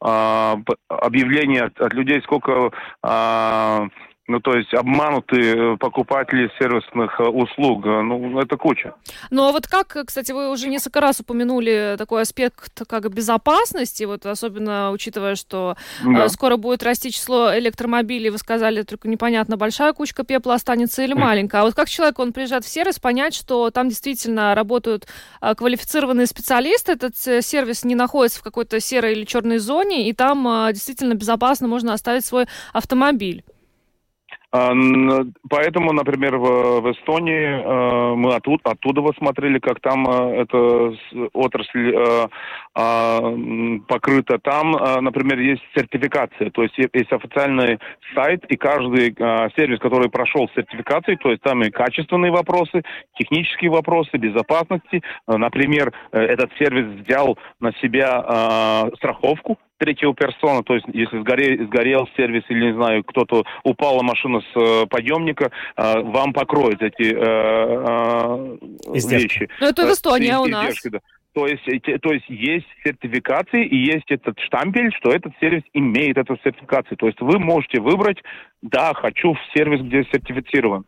[0.02, 2.72] а, объявление от, людей, сколько
[3.04, 3.88] а,
[4.30, 7.84] ну, то есть обманутые покупатели сервисных услуг.
[7.84, 8.94] Ну, это куча.
[9.32, 14.28] Ну, а вот как, кстати, вы уже несколько раз упомянули такой аспект, как безопасности, вот
[14.28, 16.30] особенно учитывая, что да.
[16.30, 21.62] скоро будет расти число электромобилей, вы сказали, только непонятно, большая кучка пепла останется или маленькая.
[21.62, 25.08] А вот как человек, он приезжает в сервис, понять, что там действительно работают
[25.42, 30.68] квалифицированные специалисты, этот э, сервис не находится в какой-то серой или черной зоне, и там
[30.72, 33.44] действительно безопасно можно оставить свой автомобиль.
[34.52, 34.72] А,
[35.48, 40.94] поэтому, например, в, в Эстонии э, мы оттуда, оттуда смотрели, как там э, эта
[41.34, 42.28] отрасль э,
[42.74, 43.20] а,
[43.88, 44.40] покрыта.
[44.40, 47.80] Там, например, есть сертификация, то есть есть официальный
[48.16, 49.14] сайт, и каждый
[49.56, 52.84] сервис, который прошел сертификацию, то есть там и качественные вопросы,
[53.18, 55.04] технические вопросы, безопасности.
[55.28, 62.44] Например, этот сервис взял на себя страховку третьего персона, то есть если сгорел, сгорел сервис
[62.50, 68.58] или, не знаю, кто-то упала машина с э, подъемника, э, вам покроют эти э, э,
[69.10, 69.50] вещи.
[69.60, 70.76] Ну это в Эстонии, а у нас?
[70.84, 71.00] Да.
[71.34, 71.64] То есть,
[72.02, 76.98] то есть есть сертификации и есть этот штампель, что этот сервис имеет эту сертификацию.
[76.98, 78.18] То есть вы можете выбрать,
[78.62, 80.86] да, хочу в сервис, где сертифицирован.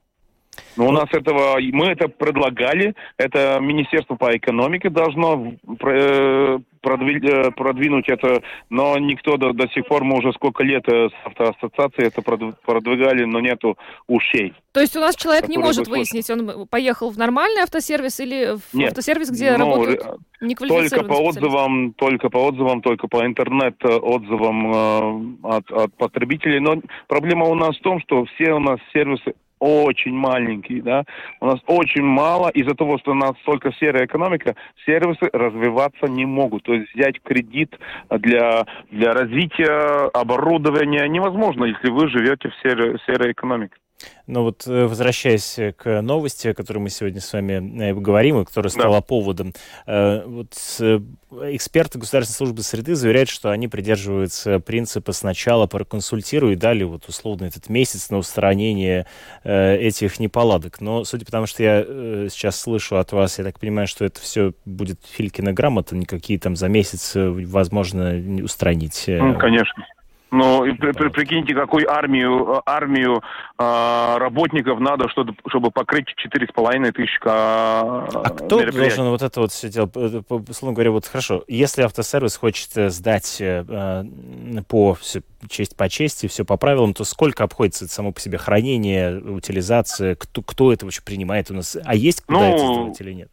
[0.78, 8.10] Но у нас этого, мы это предлагали, это Министерство по экономике должно э, продвинуть, продвинуть
[8.10, 12.22] это, но никто до, до сих пор, мы уже сколько лет э, с автоассоциацией это
[12.22, 14.54] продвигали, но нету ушей.
[14.72, 18.74] То есть у нас человек не может выяснить, он поехал в нормальный автосервис или в
[18.74, 20.02] Нет, автосервис, где ну, работают
[20.40, 26.60] Только по отзывам, только по отзывам, только по интернет-отзывам э, от, от потребителей.
[26.60, 31.04] Но проблема у нас в том, что все у нас сервисы очень маленький, да,
[31.40, 36.26] у нас очень мало, из-за того, что у нас только серая экономика, сервисы развиваться не
[36.26, 37.78] могут, то есть взять кредит
[38.10, 43.76] для, для развития оборудования невозможно, если вы живете в серой, серой экономике.
[44.28, 48.46] Но вот э, возвращаясь к новости, о которой мы сегодня с вами э, говорим, и
[48.46, 49.02] которая стала да.
[49.02, 49.54] поводом,
[49.86, 50.54] э, вот
[51.54, 57.70] эксперты Государственной службы среды заверяют, что они придерживаются принципа сначала проконсультируй дали вот условно этот
[57.70, 59.06] месяц на устранение
[59.44, 60.82] этих неполадок.
[60.82, 61.84] Но судя по тому, что я
[62.30, 66.56] сейчас слышу от вас, я так понимаю, что это все будет Филькина грамота, никакие там
[66.58, 69.06] за месяц возможно устранить.
[69.08, 69.86] Ну, конечно.
[70.32, 73.22] Ну, и при, при, прикиньте, какую армию, армию
[73.60, 79.52] э, работников надо, чтобы, чтобы покрыть 4,5 тысяч а, а кто должен вот это вот
[79.52, 79.92] все делать?
[79.94, 84.06] Словно говоря, вот хорошо, если автосервис хочет сдать э,
[84.70, 89.20] по все, честь по чести, все по правилам, то сколько обходится само по себе хранение,
[89.20, 91.78] утилизация, кто, кто это вообще принимает у нас?
[91.84, 93.32] А есть куда ну, это сделать или нет?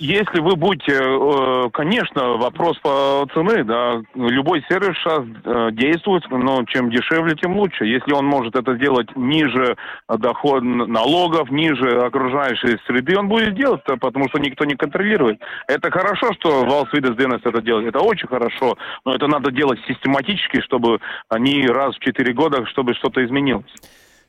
[0.00, 6.64] Если вы будете, э, конечно, вопрос по цены, да, любой сервис сейчас э, действует, но
[6.64, 7.84] чем дешевле, тем лучше.
[7.84, 9.76] Если он может это сделать ниже
[10.08, 15.38] доход налогов, ниже окружающей среды, он будет делать, потому что никто не контролирует.
[15.68, 20.62] Это хорошо, что Валсвидес ДНС это делает, это очень хорошо, но это надо делать систематически,
[20.62, 23.70] чтобы они раз в четыре года, чтобы что-то изменилось.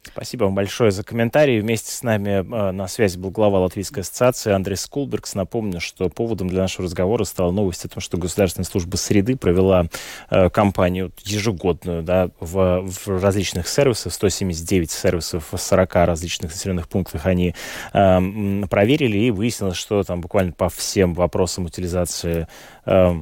[0.04, 1.60] Спасибо вам большое за комментарий.
[1.60, 5.36] Вместе с нами э, на связи был глава Латвийской ассоциации Андрей Скулбергс.
[5.36, 9.86] Напомню, что поводом для нашего разговора стала новость о том, что Государственная служба среды провела
[10.32, 17.28] э, кампанию ежегодную да, в, в различных сервисах, 179 сервисов в 40 различных населенных пунктах
[17.28, 17.54] они
[17.94, 22.48] э, проверили и выяснилось, что там буквально по всем вопросам утилизации
[22.88, 23.14] э,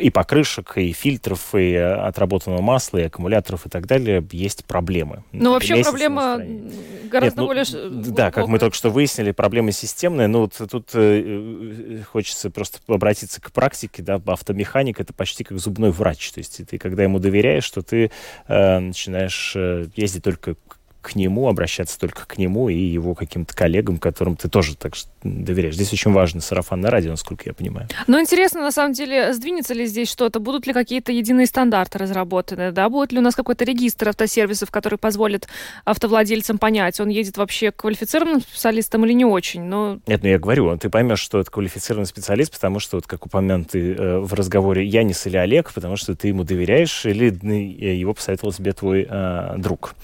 [0.00, 5.24] и покрышек, и фильтров, и э, отработанного масла, и аккумуляторов и так далее есть проблемы.
[5.32, 6.38] Ну, вообще проблема
[7.10, 7.64] гораздо Нет, ну, более...
[8.12, 10.28] Да, как мы только что выяснили, проблема системная.
[10.28, 15.90] Ну, вот тут э, хочется просто обратиться к практике, да, автомеханик это почти как зубной
[15.90, 16.32] врач.
[16.32, 18.10] То есть ты, когда ему доверяешь, что ты
[18.46, 20.56] э, начинаешь э, ездить только
[21.04, 25.74] к нему, обращаться только к нему и его каким-то коллегам, которым ты тоже так доверяешь.
[25.74, 27.88] Здесь очень важно сарафанное радио, насколько я понимаю.
[28.06, 30.40] Ну, интересно, на самом деле, сдвинется ли здесь что-то?
[30.40, 32.72] Будут ли какие-то единые стандарты разработаны?
[32.72, 32.88] Да?
[32.88, 35.46] Будет ли у нас какой-то регистр автосервисов, который позволит
[35.84, 39.62] автовладельцам понять, он едет вообще квалифицированным специалистом или не очень?
[39.64, 39.98] Но...
[40.06, 43.94] Нет, ну я говорю, ты поймешь, что это квалифицированный специалист, потому что, вот как упомянутый
[43.94, 48.52] э, в разговоре Янис или Олег, потому что ты ему доверяешь или э, его посоветовал
[48.52, 49.94] тебе твой э, друг.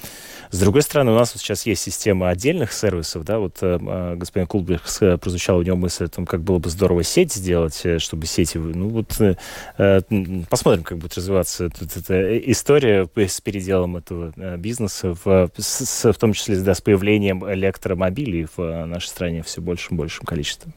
[0.50, 4.16] С другой стороны, у нас вот сейчас есть система отдельных сервисов, да, вот э, э
[4.16, 7.80] господин Кулберг э, прозвучал у него мысль о том, как было бы здорово сеть сделать,
[7.84, 10.00] э, чтобы сети, ну вот э,
[10.48, 16.32] посмотрим, как будет развиваться тут эта история с переделом этого бизнеса, в, с, в том
[16.32, 20.72] числе да, с появлением электромобилей в нашей стране все большим большим количеством.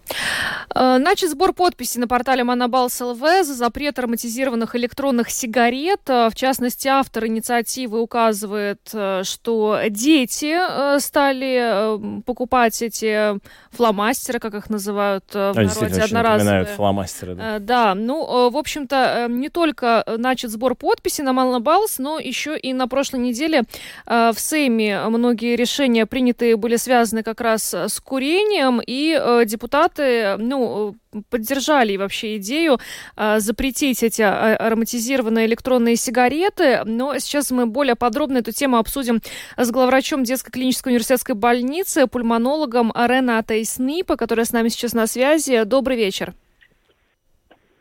[0.75, 6.01] Начат сбор подписей на портале Монобалс ЛВ за запрет ароматизированных электронных сигарет.
[6.07, 8.79] В частности, автор инициативы указывает,
[9.23, 13.39] что дети э, стали э, покупать эти
[13.71, 16.65] фломастеры, как их называют э, в а, народе, одноразовые.
[16.65, 17.59] фломастеры, да.
[17.59, 22.87] Да, ну, в общем-то, не только начат сбор подписей на Малнабалс, но еще и на
[22.87, 23.63] прошлой неделе
[24.05, 30.95] в Сейме многие решения принятые были связаны как раз с курением, и депутаты, ну,
[31.29, 32.79] поддержали вообще идею
[33.15, 36.81] э, запретить эти ароматизированные электронные сигареты.
[36.85, 39.21] Но сейчас мы более подробно эту тему обсудим
[39.57, 45.65] с главврачом детской клинической университетской больницы, пульмонологом Ренатой Снипа, которая с нами сейчас на связи.
[45.65, 46.33] Добрый вечер.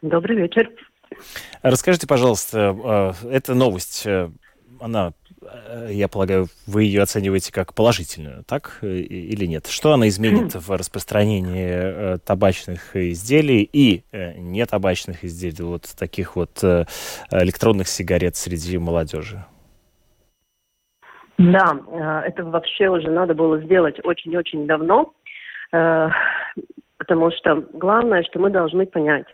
[0.03, 0.71] Добрый вечер.
[1.63, 4.29] Расскажите, пожалуйста, э, эта новость, э,
[4.79, 9.67] она Э, я полагаю, вы ее оцениваете как положительную, так или нет?
[9.67, 18.37] Что она изменит в распространении табачных изделий и нетабачных изделий, вот таких вот электронных сигарет
[18.37, 19.45] среди молодежи?
[21.51, 25.13] Да, это вообще уже надо было сделать очень-очень давно,
[25.71, 29.27] потому что главное, что мы должны понять,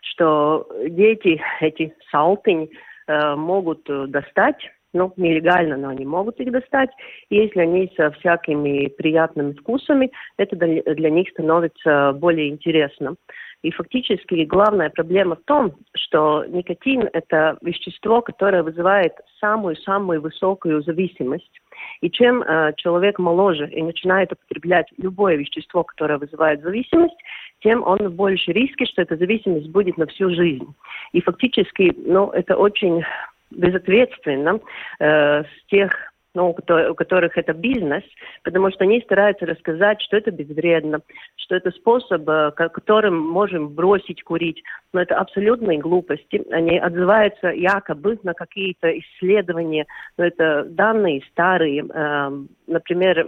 [0.00, 2.70] что дети, эти салтынь,
[3.06, 6.90] могут достать ну, нелегально, но они могут их достать.
[7.30, 13.16] Если они со всякими приятными вкусами, это для них становится более интересно.
[13.62, 21.60] И фактически главная проблема в том, что никотин– это вещество, которое вызывает самую-самую высокую зависимость.
[22.00, 27.16] И чем э, человек моложе и начинает употреблять любое вещество, которое вызывает зависимость,
[27.60, 30.74] тем он в больше риски, что эта зависимость будет на всю жизнь.
[31.12, 33.04] И фактически, ну, это очень
[33.50, 34.60] безответственно
[34.98, 38.02] э, с тех ну, у которых это бизнес,
[38.42, 41.00] потому что они стараются рассказать, что это безвредно,
[41.36, 44.62] что это способ, э, которым можем бросить курить.
[44.94, 46.42] Но это абсолютные глупости.
[46.50, 51.82] Они отзываются якобы на какие-то исследования, но это данные старые.
[51.82, 53.26] Эм, например,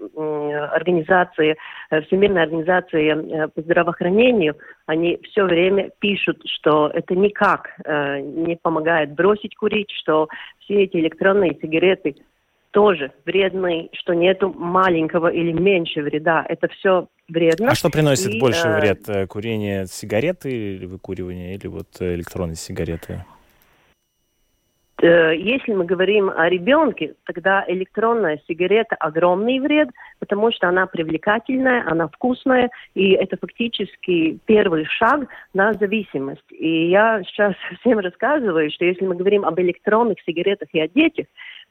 [0.72, 1.57] организации,
[1.90, 9.57] э, Всемирная организация по здравоохранению, они все время пишут, что это никак не помогает бросить
[9.57, 10.28] курить, что
[10.61, 12.16] все эти электронные сигареты
[12.75, 16.45] тоже вредный, что нету маленького или меньше вреда.
[16.49, 17.70] Это все вредно.
[17.70, 19.09] А что приносит и, больше э, вред?
[19.09, 23.25] Э, курение сигареты или выкуривание, или вот электронные сигареты?
[25.01, 31.85] Э, если мы говорим о ребенке, тогда электронная сигарета огромный вред, потому что она привлекательная,
[31.87, 36.51] она вкусная, и это фактически первый шаг на зависимость.
[36.51, 41.27] И я сейчас всем рассказываю, что если мы говорим об электронных сигаретах и о детях,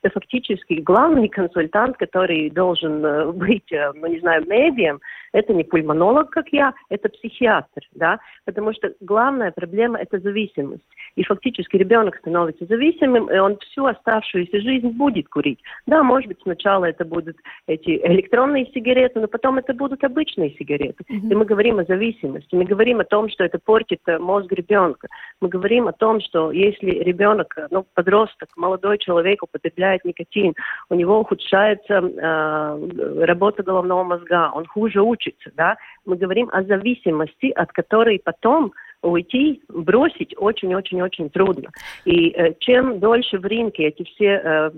[0.10, 5.00] фактически главный консультант, который должен э, быть, э, ну не знаю, медием,
[5.34, 10.84] это не пульмонолог, как я, это психиатр, да, потому что главная проблема– это зависимость.
[11.16, 15.60] И фактически ребенок становится зависимым, и он всю оставшуюся жизнь будет курить.
[15.86, 21.04] Да, может быть, сначала это будут эти электронные сигареты, но потом это будут обычные сигареты.
[21.10, 21.32] Mm-hmm.
[21.32, 25.08] И мы говорим о зависимости, мы говорим о том, что это портит э, мозг ребенка.
[25.42, 30.54] Мы говорим о том, что если ребенок, ну, подросток, молодой человек употребляет никотин,
[30.90, 36.64] у него ухудшается э, работа головного мозга, он хуже учится, учится, да, мы говорим о
[36.64, 41.72] зависимости, от которой потом уйти, бросить очень-очень-очень трудно.
[42.06, 44.72] И э, чем дольше в рынке эти все э,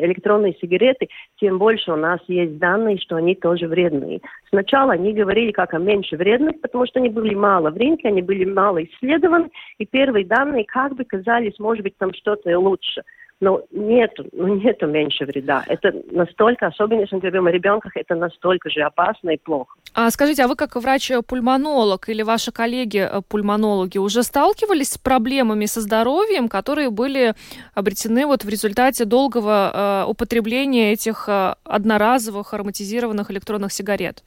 [0.00, 1.08] электронные сигареты,
[1.40, 4.20] тем больше у нас есть данные, что они тоже вредные.
[4.50, 8.22] Сначала они говорили как о меньше вредных, потому что они были мало в рынке, они
[8.22, 13.02] были мало исследованы, и первые данные как бы казались, может быть, там что-то лучше
[13.40, 15.64] но нету, ну нету меньше вреда.
[15.66, 19.76] Это настолько, особенно если мы говорим о ребенках, это настолько же опасно и плохо.
[19.94, 26.48] А скажите, а вы как врач-пульмонолог или ваши коллеги-пульмонологи уже сталкивались с проблемами со здоровьем,
[26.48, 27.34] которые были
[27.74, 34.22] обретены вот в результате долгого э, употребления этих э, одноразовых ароматизированных электронных сигарет?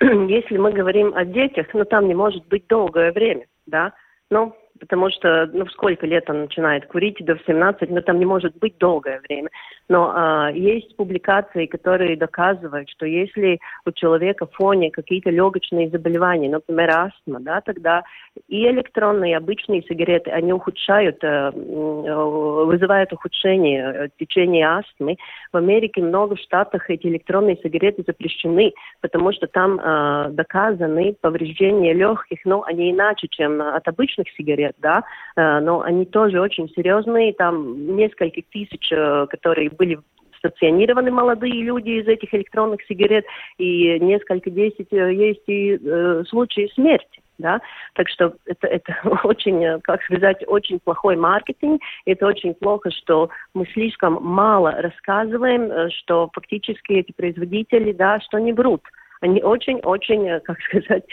[0.00, 3.92] Если мы говорим о детях, ну там не может быть долгое время, да,
[4.30, 4.54] ну
[4.84, 8.76] потому что, ну, сколько лет он начинает курить, до 17, но там не может быть
[8.78, 9.48] долгое время.
[9.88, 16.50] Но а, есть публикации, которые доказывают, что если у человека в фоне какие-то легочные заболевания,
[16.50, 18.02] например, астма, да, тогда
[18.48, 25.16] и электронные, и обычные сигареты, они ухудшают, э, вызывают ухудшение э, течения астмы.
[25.52, 32.38] В Америке много штатах эти электронные сигареты запрещены, потому что там э, доказаны повреждения легких,
[32.44, 35.04] но они иначе, чем от обычных сигарет, да,
[35.36, 39.98] э, но они тоже очень серьезные, там несколько тысяч, э, которые были
[40.44, 43.24] стационированы молодые люди из этих электронных сигарет,
[43.58, 47.20] и несколько десять э, есть и э, случаи смерти.
[47.38, 47.60] Да?
[47.94, 48.94] Так что это, это
[49.24, 51.80] очень, э, как сказать, очень плохой маркетинг.
[52.04, 58.36] Это очень плохо, что мы слишком мало рассказываем, э, что фактически эти производители, да, что
[58.36, 58.82] они врут.
[59.20, 61.04] Они очень-очень, как сказать,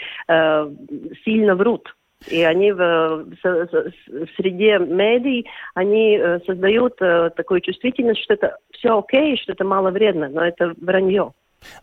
[1.24, 1.88] сильно врут.
[2.28, 8.56] И они в, в, в среде медий, они э, создают э, такую чувствительность, что это
[8.72, 11.32] все окей, что это мало вредно, но это вранье.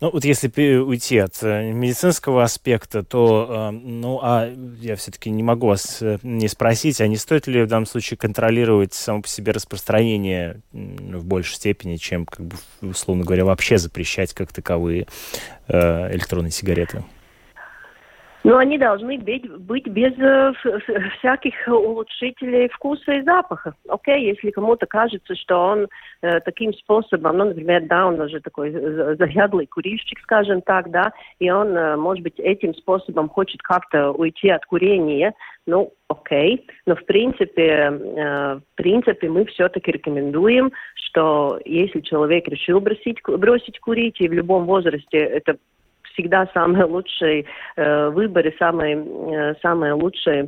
[0.01, 4.49] Ну, вот если уйти от э, медицинского аспекта, то, ну, а
[4.81, 8.93] я все-таки не могу вас не спросить, а не стоит ли в данном случае контролировать
[8.93, 14.51] само по себе распространение в большей степени, чем, как бы, условно говоря, вообще запрещать как
[14.51, 15.07] таковые
[15.69, 17.03] электронные сигареты?
[18.49, 20.53] Но они должны быть, быть без э,
[21.19, 23.75] всяких улучшителей вкуса и запаха.
[23.87, 25.87] Окей, если кому-то кажется, что он
[26.23, 31.51] э, таким способом, ну, например, да, он уже такой заядлый курильщик, скажем так, да, и
[31.51, 35.35] он, э, может быть, этим способом хочет как-то уйти от курения,
[35.67, 42.79] ну, окей, но в принципе, э, в принципе мы все-таки рекомендуем, что если человек решил
[42.79, 45.57] бросить, бросить курить, и в любом возрасте это
[46.19, 47.45] всегда самый лучший
[47.75, 50.47] э, выбор и самый, э, самое лучшее э,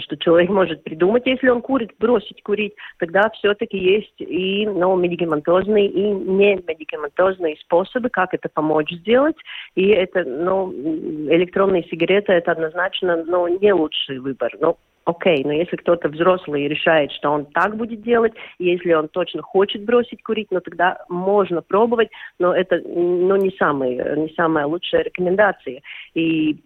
[0.00, 5.86] что человек может придумать, если он курит, бросить курить, тогда все-таки есть и ну, медикаментозные,
[5.86, 9.36] и не медикаментозные способы, как это помочь сделать.
[9.74, 14.52] И это, ну, электронные сигареты, это однозначно, ну, не лучший выбор.
[14.60, 14.76] Ну,
[15.06, 19.84] окей, но если кто-то взрослый решает, что он так будет делать, если он точно хочет
[19.84, 25.80] бросить курить, ну тогда можно пробовать, но это ну, не, самый, не самая лучшая рекомендация.
[26.14, 26.56] И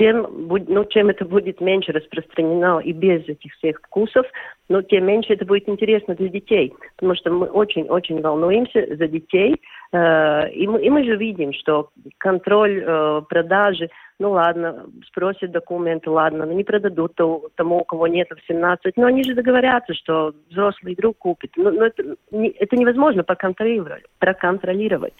[0.00, 0.26] чем,
[0.68, 4.26] ну, чем это будет меньше распространено и без этих всех вкусов,
[4.70, 6.72] ну, тем меньше это будет интересно для детей.
[6.96, 9.60] Потому что мы очень-очень волнуемся за детей.
[9.92, 16.10] Э, и, мы, и мы же видим, что контроль э, продажи ну ладно, спросят документы,
[16.10, 18.92] ладно, но не продадут тому, у кого нет в 17.
[18.96, 21.52] Но они же договорятся, что взрослый друг купит.
[21.56, 24.04] Но, но это, не, это невозможно проконтролировать.
[24.18, 25.14] проконтролировать.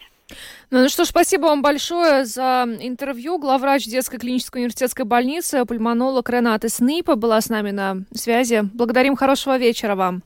[0.69, 3.39] Ну, ну что ж, спасибо вам большое за интервью.
[3.39, 8.61] Главврач детской клинической университетской больницы, пульмонолог Рената Снипа была с нами на связи.
[8.75, 10.21] Благодарим, хорошего вечера вам.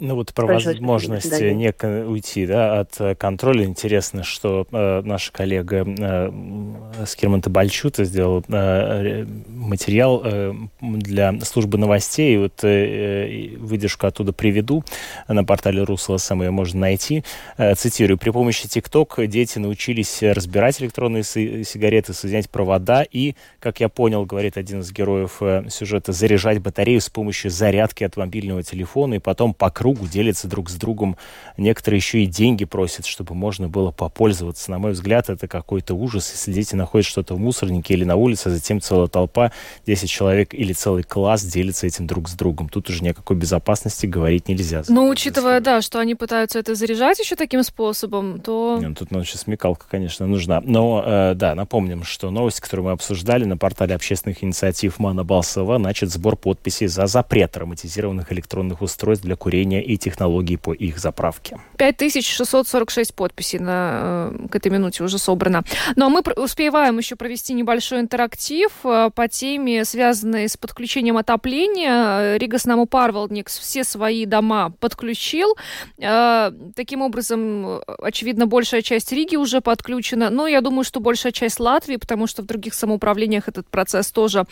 [0.00, 1.72] Ну вот про возможность не
[2.06, 3.64] уйти да, от э, контроля.
[3.64, 12.38] Интересно, что э, наша коллега э, Скирман Табальчута сделал э, материал э, для службы новостей.
[12.38, 14.84] Вот э, выдержку оттуда приведу.
[15.28, 17.22] На портале РусЛСМ ее можно найти.
[17.58, 18.16] Э, цитирую.
[18.16, 24.56] При помощи ТикТок дети научились разбирать электронные сигареты, соединять провода и, как я понял, говорит
[24.56, 29.52] один из героев э, сюжета, заряжать батарею с помощью зарядки от мобильного телефона и потом
[29.52, 31.16] по кругу, делятся друг с другом.
[31.56, 34.70] Некоторые еще и деньги просят, чтобы можно было попользоваться.
[34.70, 38.48] На мой взгляд, это какой-то ужас, если дети находят что-то в мусорнике или на улице,
[38.48, 39.52] а затем целая толпа,
[39.86, 42.68] 10 человек или целый класс делится этим друг с другом.
[42.68, 44.82] Тут уже никакой безопасности говорить нельзя.
[44.88, 48.78] Но учитывая, да, что они пытаются это заряжать еще таким способом, то...
[48.80, 50.60] Не, ну, тут ну, сейчас смекалка, конечно, нужна.
[50.64, 55.78] Но, э, да, напомним, что новость, которую мы обсуждали на портале общественных инициатив Мана Балсова,
[55.78, 61.58] начат сбор подписей за запрет ароматизированных электронных устройств для курения и технологий по их заправке.
[61.76, 65.64] 5646 подписей на, э, к этой минуте уже собрано.
[65.96, 72.36] А мы успеваем еще провести небольшой интерактив э, по теме, связанной с подключением отопления.
[72.36, 75.56] Ригас Наму Парвалдникс все свои дома подключил.
[75.98, 80.30] Э, таким образом, очевидно, большая часть Риги уже подключена.
[80.30, 84.44] Но я думаю, что большая часть Латвии, потому что в других самоуправлениях этот процесс тоже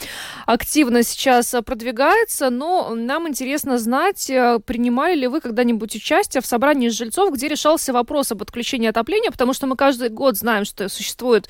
[0.47, 2.51] активно сейчас продвигается.
[2.51, 4.31] Но нам интересно знать,
[4.64, 9.53] принимали ли вы когда-нибудь участие в собрании жильцов, где решался вопрос об отключении отопления, потому
[9.53, 11.49] что мы каждый год знаем, что существует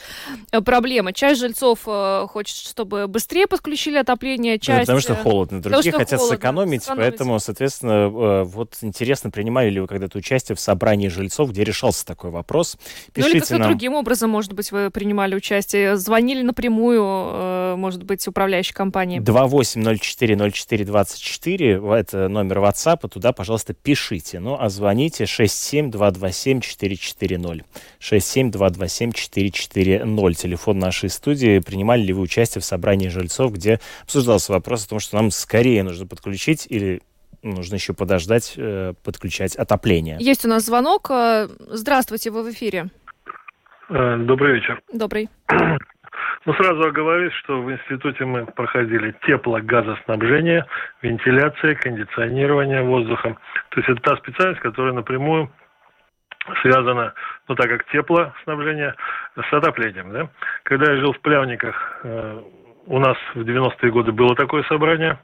[0.51, 1.13] э, проблема.
[1.13, 4.81] Часть жильцов э, хочет, чтобы быстрее подключили отопление, ну, часть...
[4.81, 5.61] потому что холодно.
[5.61, 10.19] Другие потому, хотят холодно, сэкономить, сэкономить, поэтому, соответственно, э, вот интересно, принимали ли вы когда-то
[10.19, 12.77] участие в собрании жильцов, где решался такой вопрос?
[13.13, 13.69] Пишите ну или как-то нам...
[13.71, 19.21] другим образом, может быть, вы принимали участие, звонили напрямую, может быть, управляющей компании.
[19.21, 24.41] 28040424, это номер WhatsApp, туда, пожалуйста, пожалуйста, пишите.
[24.41, 27.65] Ну, а звоните 67227-440.
[27.99, 30.35] 67227-440.
[30.35, 31.61] Телефон нашей студии.
[31.61, 35.83] Принимали ли вы участие в собрании жильцов, где обсуждался вопрос о том, что нам скорее
[35.83, 37.01] нужно подключить или
[37.43, 40.19] нужно еще подождать, э, подключать отопление.
[40.21, 41.11] Есть у нас звонок.
[41.11, 42.91] Э, здравствуйте, вы в эфире.
[43.89, 44.83] Э, добрый вечер.
[44.93, 45.31] Добрый.
[46.45, 50.67] Ну, сразу оговорюсь, что в институте мы проходили тепло-газоснабжение,
[51.03, 53.37] вентиляция, кондиционирование воздуха.
[53.71, 55.51] То есть это та специальность, которая напрямую
[56.63, 57.13] связана,
[57.49, 58.95] ну так как теплоснабжение,
[59.37, 60.13] с отоплением.
[60.13, 60.29] Да?
[60.63, 62.43] Когда я жил в Плявниках, э,
[62.87, 65.19] у нас в 90-е годы было такое собрание,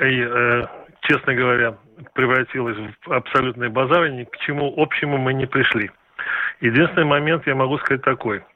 [0.00, 0.66] и, э,
[1.02, 1.76] честно говоря,
[2.14, 5.90] превратилось в абсолютный базар, и ни к чему общему мы не пришли.
[6.60, 8.42] Единственный момент я могу сказать такой–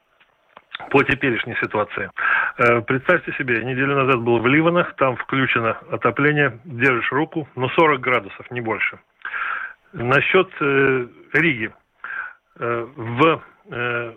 [0.89, 2.09] по теперешней ситуации.
[2.57, 7.99] Э, представьте себе, неделю назад был в Ливанах, там включено отопление, держишь руку, но 40
[7.99, 8.99] градусов, не больше.
[9.93, 11.71] Насчет э, Риги.
[12.59, 14.13] Э, в э,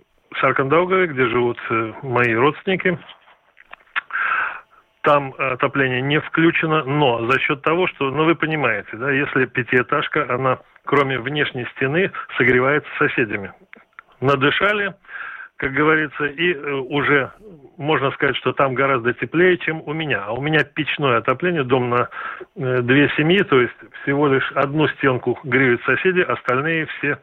[1.07, 2.99] где живут э, мои родственники,
[5.03, 10.27] там отопление не включено, но за счет того, что, ну вы понимаете, да, если пятиэтажка,
[10.35, 13.53] она кроме внешней стены согревается соседями.
[14.21, 14.95] Надышали,
[15.65, 17.33] как говорится, и э, уже
[17.79, 20.23] можно сказать, что там гораздо теплее, чем у меня.
[20.27, 22.11] А у меня печное отопление, дом на
[22.55, 27.19] э, две семьи, то есть всего лишь одну стенку греют соседи, остальные все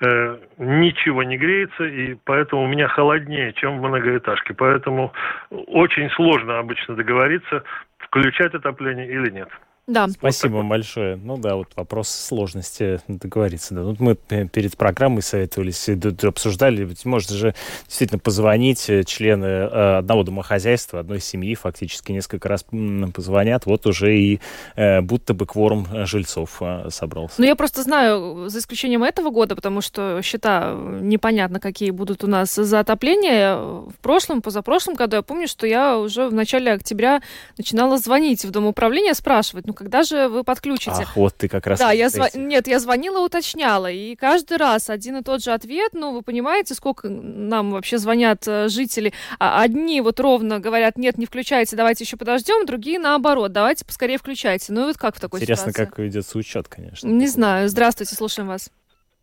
[0.00, 4.54] э, ничего не греется, и поэтому у меня холоднее, чем в многоэтажке.
[4.54, 5.12] Поэтому
[5.50, 7.62] очень сложно обычно договориться,
[7.98, 9.50] включать отопление или нет.
[9.88, 10.06] Да.
[10.08, 11.16] Спасибо вот большое.
[11.16, 13.74] Ну да, вот вопрос сложности договориться.
[13.74, 13.82] Да.
[13.82, 15.88] Вот мы перед программой советовались,
[16.22, 17.54] обсуждали, ведь можно же
[17.88, 22.64] действительно позвонить э, члены э, одного домохозяйства, одной семьи фактически несколько раз
[23.12, 24.40] позвонят, вот уже и
[24.76, 27.34] э, будто бы кворум жильцов собрался.
[27.38, 32.28] Ну я просто знаю, за исключением этого года, потому что счета непонятно, какие будут у
[32.28, 33.56] нас за отопление.
[33.56, 37.20] В прошлом, позапрошлом году я помню, что я уже в начале октября
[37.58, 41.02] начинала звонить в Дом управления, спрашивать, ну когда же вы подключите?
[41.02, 41.78] Ах, вот ты как раз...
[41.78, 42.34] Да, я зв...
[42.34, 46.74] нет, я звонила, уточняла, и каждый раз один и тот же ответ, ну вы понимаете,
[46.74, 49.12] сколько нам вообще звонят э, жители.
[49.38, 54.18] А одни вот ровно говорят, нет, не включайте, давайте еще подождем, другие наоборот, давайте поскорее
[54.18, 54.72] включайте.
[54.72, 55.90] Ну и вот как в такой Интересно, ситуации?
[55.90, 57.08] как ведется учет, конечно.
[57.08, 57.68] Не знаю.
[57.68, 58.70] Здравствуйте, слушаем вас.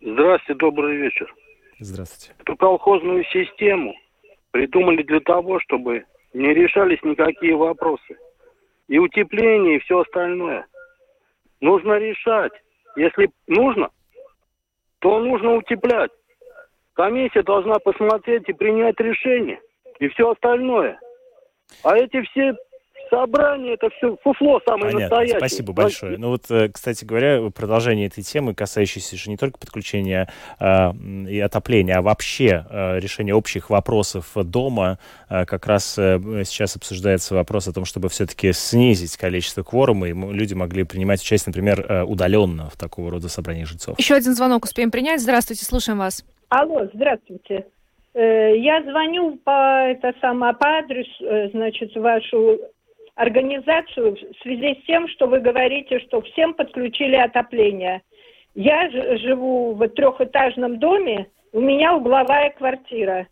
[0.02, 1.34] Здравствуйте, добрый вечер.
[1.80, 2.34] Здравствуйте.
[2.40, 3.94] Эту колхозную систему
[4.52, 8.18] придумали для того, чтобы не решались никакие вопросы
[8.90, 10.66] и утепление, и все остальное.
[11.62, 12.52] Нужно решать.
[12.98, 13.90] Если нужно,
[15.00, 16.12] то нужно утеплять.
[16.94, 19.62] Комиссия должна посмотреть и принять решение.
[20.00, 21.00] И все остальное.
[21.84, 22.56] А эти все
[23.10, 25.38] собрание это все фуфло самое Понятно, настоящее.
[25.40, 26.18] спасибо большое.
[26.18, 30.30] Ну вот, э, кстати говоря, продолжение этой темы, касающейся же не только подключения
[30.60, 30.92] э,
[31.28, 35.00] и отопления, а вообще э, решения общих вопросов дома,
[35.30, 40.14] э, как раз э, сейчас обсуждается вопрос о том, чтобы все-таки снизить количество кворума, и
[40.14, 43.98] люди могли принимать участие, например, э, удаленно в такого рода собраниях жильцов.
[44.00, 45.22] Еще один звонок успеем принять.
[45.22, 46.24] Здравствуйте, слушаем вас.
[46.50, 47.66] Алло, здравствуйте.
[48.14, 52.60] Э, Я звоню по, это самое, по адресу, значит, вашу
[53.20, 58.02] организацию в связи с тем, что вы говорите, что всем подключили отопление.
[58.56, 63.28] Я живу в трехэтажном доме, у меня угловая квартира.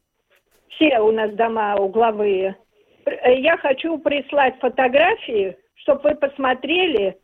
[0.70, 2.58] Все у нас дома угловые.
[3.06, 7.18] Э, Я хочу прислать фотографии, чтобы вы посмотрели,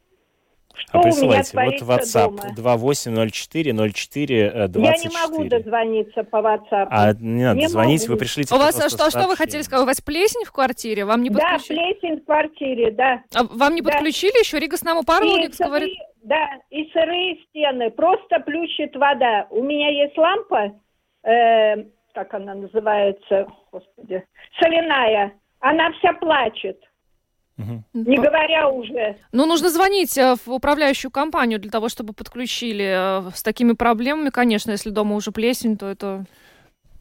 [0.75, 1.57] что А у меня присылайте.
[1.85, 2.55] Вот WhatsApp дома.
[2.55, 6.87] 2804 04 Я не могу дозвониться по WhatsApp.
[6.89, 8.13] А не надо Не звонить, могу.
[8.13, 9.83] вы пришлите У вас, что, что вы хотели сказать?
[9.83, 11.05] У вас плесень в квартире?
[11.05, 11.77] Вам не Да, подключили?
[11.93, 13.21] плесень в квартире, да.
[13.35, 13.91] А вам не Да.
[13.91, 14.59] подключили еще?
[14.59, 15.89] Рига с нами Парвелникс И говорит.
[15.89, 19.47] сырые- Да, и сырые стены, просто плющит вода.
[19.49, 20.71] У меня есть лампа,
[21.23, 21.75] э,
[22.13, 24.23] как она называется, господи,
[24.61, 25.33] соляная.
[25.59, 26.79] Она вся плачет,
[27.57, 29.17] не говоря уже.
[29.31, 33.27] Ну, нужно звонить э, в управляющую компанию для того, чтобы подключили.
[33.27, 36.25] Э, С такими проблемами, конечно, если дома уже плесень, то это...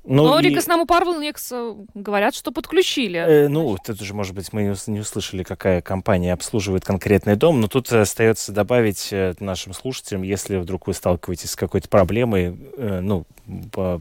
[0.04, 3.20] Ну, Но и- Рига с нами Парвелникс э, говорят, что подключили.
[3.20, 7.36] Э, ну, тут уже, может быть, мы не ус- не услышали, какая компания обслуживает конкретный
[7.36, 12.56] дом, но тут остается добавить э, нашим слушателям, если вдруг вы сталкиваетесь с какой-то проблемой,
[12.76, 13.24] э, ну,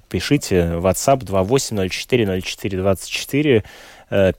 [0.09, 3.63] пишите WhatsApp 28040424, э,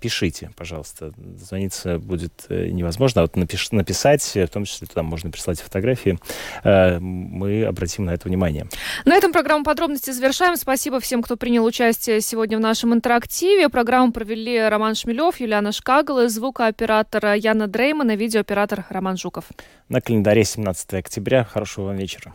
[0.01, 1.12] пишите, пожалуйста.
[1.39, 5.61] Звониться будет э, невозможно, а вот напиш- написать, э, в том числе туда можно прислать
[5.61, 6.18] фотографии,
[6.62, 8.66] э, мы обратим на это внимание.
[9.05, 10.57] На этом программу подробности завершаем.
[10.57, 13.68] Спасибо всем, кто принял участие сегодня в нашем интерактиве.
[13.68, 19.47] Программу провели Роман Шмелев, Юлиана Шкагала, звукооператор Яна Дрейман и видеооператор Роман Жуков.
[19.89, 21.45] На календаре 17 октября.
[21.45, 22.35] Хорошего вам вечера.